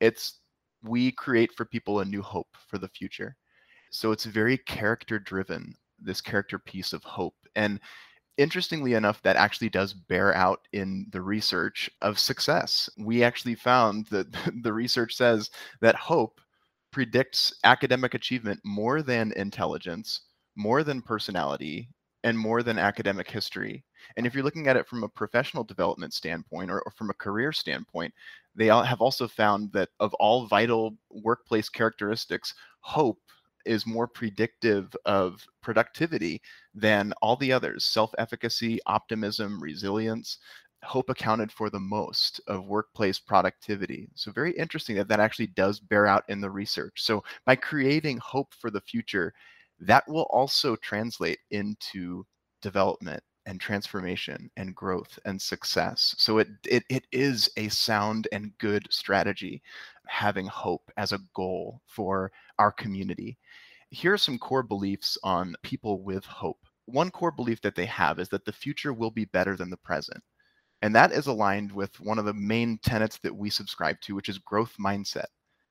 it's 0.00 0.40
we 0.82 1.12
create 1.12 1.52
for 1.54 1.64
people 1.64 2.00
a 2.00 2.04
new 2.04 2.22
hope 2.22 2.48
for 2.68 2.78
the 2.78 2.88
future. 2.88 3.36
So 3.90 4.12
it's 4.12 4.24
very 4.24 4.58
character 4.58 5.18
driven, 5.18 5.74
this 5.98 6.20
character 6.20 6.58
piece 6.58 6.92
of 6.92 7.04
hope. 7.04 7.36
And 7.56 7.80
interestingly 8.36 8.94
enough, 8.94 9.22
that 9.22 9.36
actually 9.36 9.68
does 9.68 9.94
bear 9.94 10.34
out 10.34 10.66
in 10.72 11.06
the 11.10 11.22
research 11.22 11.88
of 12.02 12.18
success. 12.18 12.90
We 12.98 13.22
actually 13.22 13.54
found 13.54 14.06
that 14.06 14.26
the 14.62 14.72
research 14.72 15.14
says 15.14 15.50
that 15.80 15.94
hope 15.94 16.40
predicts 16.90 17.54
academic 17.64 18.14
achievement 18.14 18.60
more 18.64 19.02
than 19.02 19.32
intelligence 19.32 20.22
more 20.56 20.82
than 20.82 21.02
personality 21.02 21.88
and 22.24 22.38
more 22.38 22.62
than 22.62 22.78
academic 22.78 23.30
history. 23.30 23.84
And 24.16 24.26
if 24.26 24.34
you're 24.34 24.44
looking 24.44 24.66
at 24.66 24.76
it 24.76 24.88
from 24.88 25.04
a 25.04 25.08
professional 25.08 25.62
development 25.62 26.14
standpoint 26.14 26.70
or, 26.70 26.80
or, 26.80 26.90
from 26.92 27.10
a 27.10 27.14
career 27.14 27.52
standpoint, 27.52 28.12
they 28.54 28.66
have 28.66 29.00
also 29.00 29.28
found 29.28 29.72
that 29.72 29.90
of 30.00 30.14
all 30.14 30.46
vital 30.46 30.96
workplace 31.10 31.68
characteristics, 31.68 32.54
hope 32.80 33.18
is 33.66 33.86
more 33.86 34.06
predictive 34.06 34.94
of 35.06 35.44
productivity 35.62 36.40
than 36.74 37.12
all 37.22 37.36
the 37.36 37.52
others 37.52 37.84
self 37.84 38.12
efficacy, 38.18 38.78
optimism, 38.86 39.60
resilience. 39.62 40.38
Hope 40.82 41.08
accounted 41.08 41.50
for 41.50 41.70
the 41.70 41.80
most 41.80 42.42
of 42.46 42.66
workplace 42.66 43.18
productivity. 43.18 44.08
So, 44.14 44.30
very 44.32 44.52
interesting 44.52 44.96
that 44.96 45.08
that 45.08 45.20
actually 45.20 45.46
does 45.48 45.80
bear 45.80 46.06
out 46.06 46.24
in 46.28 46.40
the 46.42 46.50
research. 46.50 47.02
So, 47.02 47.24
by 47.46 47.56
creating 47.56 48.18
hope 48.18 48.52
for 48.52 48.70
the 48.70 48.82
future, 48.82 49.32
that 49.80 50.04
will 50.08 50.26
also 50.30 50.76
translate 50.76 51.38
into 51.50 52.24
development 52.62 53.22
and 53.46 53.60
transformation 53.60 54.50
and 54.56 54.74
growth 54.74 55.18
and 55.26 55.40
success. 55.40 56.14
So 56.18 56.38
it, 56.38 56.48
it 56.66 56.84
it 56.88 57.06
is 57.12 57.50
a 57.56 57.68
sound 57.68 58.28
and 58.32 58.56
good 58.58 58.86
strategy 58.90 59.62
having 60.06 60.46
hope 60.46 60.90
as 60.96 61.12
a 61.12 61.20
goal 61.34 61.80
for 61.86 62.32
our 62.58 62.72
community. 62.72 63.36
Here 63.90 64.14
are 64.14 64.18
some 64.18 64.38
core 64.38 64.62
beliefs 64.62 65.18
on 65.22 65.54
people 65.62 66.02
with 66.02 66.24
hope. 66.24 66.58
One 66.86 67.10
core 67.10 67.30
belief 67.32 67.60
that 67.62 67.74
they 67.74 67.86
have 67.86 68.18
is 68.18 68.28
that 68.30 68.44
the 68.44 68.52
future 68.52 68.92
will 68.92 69.10
be 69.10 69.26
better 69.26 69.56
than 69.56 69.70
the 69.70 69.76
present. 69.78 70.22
And 70.82 70.94
that 70.94 71.12
is 71.12 71.26
aligned 71.26 71.72
with 71.72 71.98
one 72.00 72.18
of 72.18 72.24
the 72.26 72.34
main 72.34 72.78
tenets 72.82 73.18
that 73.18 73.34
we 73.34 73.50
subscribe 73.50 74.00
to, 74.02 74.14
which 74.14 74.28
is 74.28 74.38
growth 74.38 74.74
mindset. 74.78 75.26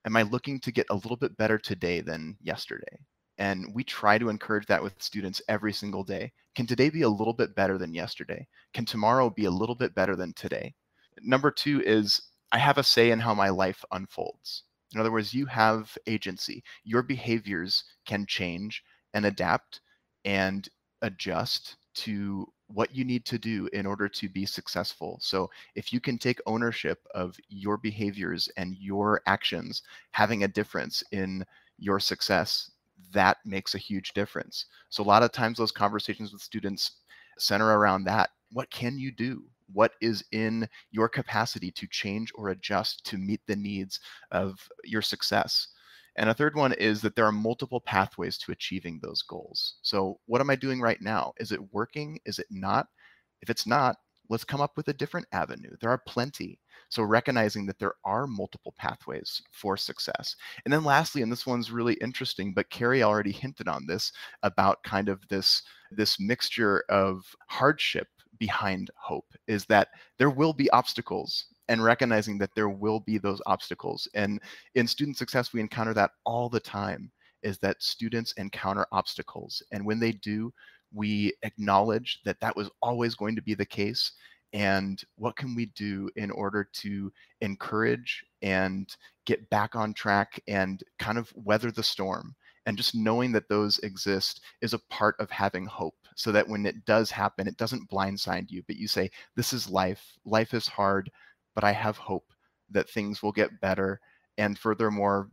Am 0.06 0.16
I 0.16 0.24
looking 0.24 0.60
to 0.62 0.72
get 0.72 0.88
a 0.89 0.96
little 0.96 1.18
bit 1.18 1.38
better 1.38 1.58
today 1.58 2.02
than 2.02 2.38
yesterday? 2.42 2.98
And 3.38 3.74
we 3.74 3.84
try 3.84 4.17
to 4.17 4.30
encourage 4.30 4.67
that 4.67 4.84
with 4.84 5.02
students 5.02 5.41
every 5.48 5.74
single 5.74 6.04
day. 6.04 6.32
Can 6.56 6.67
today 6.67 6.89
be 6.89 7.02
a 7.02 7.10
little 7.10 7.34
bit 7.34 7.56
better 7.56 7.78
than 7.78 7.93
yesterday? 7.93 8.48
Can 8.74 8.86
tomorrow 8.86 9.30
be 9.30 9.46
a 9.46 9.52
little 9.52 9.76
bit 9.76 9.96
better 9.96 10.15
than 10.15 10.34
today? 10.34 10.74
Number 11.22 11.52
two 11.52 11.82
is 11.82 12.22
I 12.52 12.60
have 12.60 12.78
a 12.78 12.84
say 12.84 13.12
in 13.12 13.19
how 13.19 13.34
my 13.34 13.50
life 13.50 13.84
unfolds. 13.91 14.63
In 14.93 15.00
other 15.00 15.12
words, 15.12 15.34
you 15.34 15.48
have 15.48 15.98
agency. 16.06 16.63
Your 16.84 17.02
behaviors 17.02 17.84
can 18.06 18.26
change 18.28 18.84
and 19.13 19.26
adapt 19.26 19.82
and 20.24 20.69
adjust 21.02 21.78
to 21.96 22.48
what 22.67 22.96
you 22.96 23.04
need 23.04 23.26
to 23.26 23.38
do 23.38 23.67
in 23.74 23.86
order 23.86 24.08
to 24.08 24.30
be 24.30 24.46
successful. 24.46 25.17
So, 25.22 25.50
if 25.76 25.91
you 25.93 26.00
can 26.00 26.17
take 26.17 26.39
ownership 26.46 27.06
of 27.13 27.38
your 27.50 27.78
behaviors 27.78 28.50
and 28.58 28.76
your 28.78 29.22
actions 29.26 29.84
having 30.12 30.43
a 30.43 30.48
difference 30.48 31.04
in 31.12 31.46
your 31.78 32.00
success, 32.00 32.72
that 33.12 33.38
makes 33.46 33.76
a 33.76 33.80
huge 33.80 34.13
difference. 34.13 34.66
So, 34.89 35.04
a 35.04 35.06
lot 35.06 35.24
of 35.24 35.32
times, 35.32 35.58
those 35.58 35.72
conversations 35.72 36.32
with 36.32 36.42
students 36.42 37.04
center 37.38 37.78
around 37.78 38.04
that. 38.06 38.30
What 38.52 38.70
can 38.70 38.98
you 38.98 39.12
do? 39.12 39.44
What 39.72 39.94
is 40.02 40.24
in 40.32 40.68
your 40.92 41.10
capacity 41.10 41.72
to 41.72 41.88
change 41.88 42.32
or 42.36 42.50
adjust 42.50 43.06
to 43.06 43.18
meet 43.18 43.42
the 43.48 43.56
needs 43.56 44.00
of 44.32 44.68
your 44.84 45.02
success? 45.02 45.70
And 46.16 46.30
a 46.30 46.34
third 46.34 46.56
one 46.56 46.74
is 46.74 47.02
that 47.02 47.16
there 47.16 47.26
are 47.26 47.32
multiple 47.32 47.82
pathways 47.82 48.38
to 48.39 48.52
achieving 48.52 49.00
those 49.02 49.24
goals. 49.24 49.76
So, 49.82 50.20
what 50.28 50.42
am 50.42 50.50
I 50.50 50.56
doing 50.56 50.80
right 50.80 51.02
now? 51.02 51.34
Is 51.38 51.52
it 51.52 51.74
working? 51.74 52.20
Is 52.26 52.39
it 52.39 52.48
not? 52.52 52.88
If 53.42 53.50
it's 53.50 53.66
not, 53.66 53.98
let's 54.34 54.43
come 54.43 54.62
up 54.62 54.76
with 54.76 54.88
a 54.88 54.93
different 54.93 55.28
avenue. 55.32 55.69
There 55.80 55.91
are 55.91 56.02
plenty. 56.08 56.60
So, 56.89 57.04
recognizing 57.04 57.67
that 57.67 57.78
there 57.78 57.93
are 58.04 58.26
multiple 58.26 58.74
pathways 58.78 59.41
for 59.52 59.78
success. 59.78 60.36
And 60.65 60.74
then, 60.74 60.84
lastly, 60.84 61.22
and 61.22 61.32
this 61.32 61.46
one's 61.46 61.72
really 61.72 61.93
interesting, 62.02 62.54
but 62.54 62.69
Carrie 62.72 63.04
already 63.04 63.32
hinted 63.32 63.67
on 63.67 63.86
this 63.86 64.12
about 64.41 64.84
kind 64.84 65.08
of 65.08 65.26
this, 65.30 65.62
this 65.91 66.19
mixture 66.19 66.84
of 66.89 67.24
hardship 67.48 68.08
behind 68.39 68.89
hope 68.96 69.28
is 69.48 69.65
that 69.65 69.89
there 70.17 70.32
will 70.32 70.54
be 70.54 70.69
obstacles 70.72 71.46
and 71.69 71.84
recognizing 71.84 72.39
that 72.39 72.56
there 72.56 72.69
will 72.69 73.02
be 73.02 73.19
those 73.19 73.41
obstacles. 73.46 74.08
And 74.15 74.41
in 74.74 74.88
student 74.88 75.17
success, 75.17 75.54
we 75.54 75.62
encounter 75.62 75.93
that 75.93 76.12
all 76.26 76.50
the 76.50 76.60
time 76.60 77.12
is 77.43 77.60
that 77.60 77.84
students 77.84 78.34
encounter 78.34 78.88
obstacles. 78.91 79.62
And 79.72 79.86
when 79.86 80.00
they 80.00 80.13
do, 80.13 80.52
we 80.93 81.34
acknowledge 81.43 82.21
that 82.25 82.39
that 82.41 82.56
was 82.56 82.69
always 82.82 83.15
going 83.15 83.36
to 83.36 83.41
be 83.41 83.53
the 83.53 83.65
case. 83.65 84.12
And 84.53 85.01
what 85.15 85.36
can 85.36 85.56
we 85.56 85.67
do 85.67 86.10
in 86.15 86.29
order 86.29 86.69
to 86.73 87.12
encourage 87.41 88.23
and 88.43 88.95
get 89.25 89.49
back 89.49 89.75
on 89.75 89.93
track 89.93 90.39
and 90.47 90.84
kind 90.99 91.17
of 91.17 91.34
weather 91.36 91.71
the 91.71 91.82
storm? 91.84 92.36
And 92.65 92.77
just 92.77 92.95
knowing 92.95 93.32
that 93.34 93.49
those 93.49 93.79
exist 93.79 94.41
is 94.62 94.73
a 94.73 94.79
part 94.89 95.15
of 95.19 95.29
having 95.29 95.65
hope 95.65 95.95
so 96.15 96.32
that 96.32 96.47
when 96.47 96.65
it 96.65 96.86
does 96.86 97.12
happen, 97.12 97.47
it 97.47 97.58
doesn't 97.58 97.89
blindside 97.89 98.49
you, 98.49 98.63
but 98.67 98.77
you 98.77 98.88
say, 98.88 99.10
This 99.36 99.51
is 99.51 99.69
life. 99.69 100.13
Life 100.23 100.53
is 100.53 100.67
hard 100.67 101.10
but 101.56 101.63
I 101.63 101.71
have 101.71 101.97
hope 101.97 102.32
that 102.71 102.89
things 102.89 103.21
will 103.21 103.32
get 103.32 103.62
better. 103.62 103.99
And 104.38 104.58
furthermore, 104.58 105.29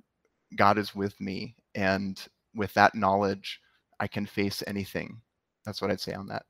God 0.57 0.79
is 0.79 0.95
with 0.95 1.19
me. 1.21 1.57
And 1.75 2.21
with 2.55 2.75
that 2.75 2.95
knowledge, 2.95 3.61
I 4.01 4.07
can 4.07 4.27
face 4.27 4.63
anything. 4.67 5.21
That's 5.65 5.81
what 5.81 5.91
I'd 5.91 6.01
say 6.01 6.15
on 6.15 6.27
that. 6.29 6.45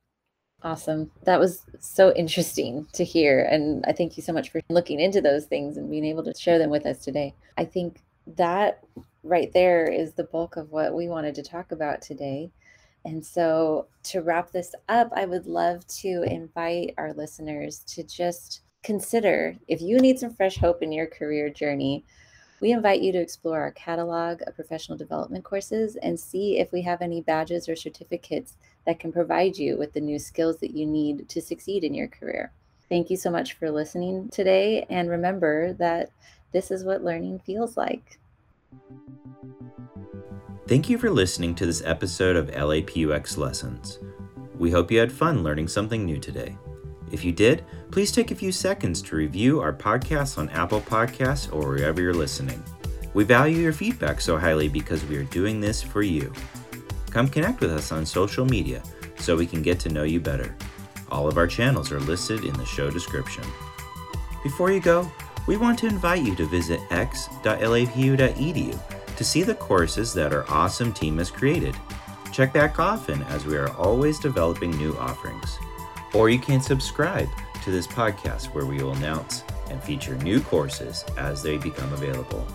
Awesome. 0.63 1.11
That 1.25 1.41
was 1.41 1.65
so 1.79 2.13
interesting 2.15 2.87
to 2.93 3.05
hear. 3.05 3.43
And 3.51 3.85
I 3.87 3.93
thank 3.93 4.17
you 4.17 4.23
so 4.23 4.33
much 4.33 4.51
for 4.51 4.61
looking 4.69 5.01
into 5.01 5.21
those 5.21 5.47
things 5.47 5.77
and 5.77 5.91
being 5.91 6.05
able 6.05 6.23
to 6.25 6.35
share 6.35 6.59
them 6.59 6.71
with 6.71 6.85
us 6.85 6.99
today. 6.99 7.35
I 7.57 7.65
think 7.65 8.03
that 8.37 8.85
right 9.23 9.51
there 9.53 9.87
is 9.87 10.13
the 10.13 10.25
bulk 10.25 10.57
of 10.57 10.71
what 10.71 10.95
we 10.95 11.09
wanted 11.09 11.35
to 11.37 11.43
talk 11.43 11.73
about 11.73 12.03
today. 12.03 12.51
And 13.07 13.25
so, 13.25 13.89
to 14.05 14.21
wrap 14.21 14.51
this 14.51 14.75
up, 14.91 15.11
I 15.17 15.25
would 15.25 15.47
love 15.47 15.87
to 16.01 16.23
invite 16.25 16.93
our 16.99 17.15
listeners 17.15 17.79
to 17.89 18.03
just 18.03 18.61
consider 18.83 19.57
if 19.69 19.81
you 19.81 19.99
need 19.99 20.19
some 20.19 20.35
fresh 20.35 20.59
hope 20.59 20.83
in 20.83 20.93
your 20.93 21.07
career 21.07 21.49
journey, 21.49 22.05
we 22.61 22.73
invite 22.73 23.01
you 23.01 23.13
to 23.13 23.21
explore 23.21 23.61
our 23.61 23.71
catalog 23.73 24.43
of 24.47 24.55
professional 24.55 24.99
development 24.99 25.45
courses 25.45 25.97
and 25.97 26.19
see 26.19 26.59
if 26.59 26.73
we 26.73 26.83
have 26.83 27.01
any 27.01 27.21
badges 27.23 27.69
or 27.69 27.77
certificates 27.77 28.55
that 28.87 29.01
can 29.01 29.13
provide 29.13 29.57
you 29.57 29.79
with 29.79 29.93
the 29.93 30.01
new 30.01 30.19
skills 30.19 30.59
that 30.59 30.77
you 30.77 30.87
need 30.87 31.29
to 31.29 31.41
succeed 31.41 31.85
in 31.85 31.95
your 31.95 32.09
career. 32.09 32.53
Thank 32.89 33.09
you 33.09 33.17
so 33.17 33.31
much 33.31 33.55
for 33.55 33.71
listening 33.71 34.29
today. 34.31 34.85
And 34.91 35.09
remember 35.09 35.73
that 35.75 36.11
this 36.53 36.71
is 36.71 36.85
what 36.85 37.05
learning 37.05 37.39
feels 37.41 37.77
like. 37.77 38.19
Thank 40.67 40.89
you 40.89 40.99
for 40.99 41.11
listening 41.11 41.55
to 41.57 41.67
this 41.67 41.83
episode 41.85 42.37
of 42.37 42.51
LAPUX 42.51 43.37
Lessons. 43.37 43.99
We 44.59 44.71
hope 44.71 44.91
you 44.91 44.99
had 44.99 45.11
fun 45.11 45.43
learning 45.43 45.69
something 45.69 46.05
new 46.05 46.19
today. 46.19 46.57
If 47.11 47.25
you 47.25 47.33
did, 47.33 47.65
please 47.91 48.13
take 48.13 48.31
a 48.31 48.37
few 48.37 48.53
seconds 48.53 49.03
to 49.03 49.17
review 49.17 49.61
our 49.61 49.73
podcast 49.73 50.39
on 50.39 50.49
Apple 50.51 50.81
Podcasts 50.81 51.53
or 51.53 51.69
wherever 51.69 52.01
you're 52.01 52.15
listening. 52.15 52.63
We 53.15 53.25
value 53.25 53.59
your 53.59 53.73
feedback 53.73 54.21
so 54.21 54.39
highly 54.39 54.69
because 54.69 55.05
we 55.05 55.17
are 55.17 55.25
doing 55.25 55.61
this 55.61 55.83
for 55.83 56.03
you. 56.03 56.33
Come 57.11 57.29
connect 57.29 57.61
with 57.61 57.73
us 57.73 57.91
on 57.91 58.07
social 58.07 58.45
media 58.45 58.83
so 59.19 59.37
we 59.37 59.47
can 59.47 59.63
get 59.63 59.81
to 59.81 59.89
know 59.89 60.05
you 60.05 60.21
better. 60.21 60.55
All 61.11 61.27
of 61.27 61.37
our 61.37 61.49
channels 61.49 61.91
are 61.91 62.01
listed 62.01 62.45
in 62.45 62.53
the 62.55 62.65
show 62.65 62.91
description. 62.91 63.45
Before 64.45 64.71
you 64.71 64.81
go, 64.81 65.11
we 65.47 65.57
want 65.57 65.79
to 65.81 65.87
invite 65.87 66.23
you 66.23 66.37
to 66.37 66.47
visit 66.47 66.81
x.lapu.edu 66.91 68.79
to 69.17 69.25
see 69.25 69.43
the 69.43 69.55
courses 69.55 70.15
that 70.15 70.33
our 70.33 70.49
awesome 70.49 70.93
team 70.93 71.19
has 71.19 71.31
created. 71.31 71.75
Check 72.33 72.53
back 72.53 72.79
often 72.79 73.23
as 73.25 73.45
we 73.45 73.57
are 73.57 73.71
always 73.73 74.21
developing 74.21 74.71
new 74.71 74.97
offerings. 74.99 75.59
Or 76.15 76.31
you 76.31 76.39
can 76.39 76.61
subscribe 76.61 77.29
to 77.63 77.71
this 77.71 77.87
podcast 77.87 78.47
where 78.55 78.67
we 78.67 78.83
will 78.83 78.93
announce 78.93 79.45
and 79.71 79.83
feature 79.83 80.17
new 80.17 80.41
courses 80.41 81.05
as 81.17 81.43
they 81.43 81.57
become 81.59 81.93
available. 81.93 82.47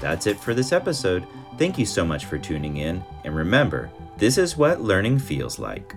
That's 0.00 0.26
it 0.26 0.38
for 0.38 0.54
this 0.54 0.72
episode. 0.72 1.26
Thank 1.56 1.78
you 1.78 1.86
so 1.86 2.04
much 2.04 2.26
for 2.26 2.36
tuning 2.36 2.78
in, 2.78 3.02
and 3.24 3.34
remember, 3.34 3.90
this 4.18 4.38
is 4.38 4.56
what 4.56 4.82
learning 4.82 5.20
feels 5.20 5.58
like. 5.58 5.94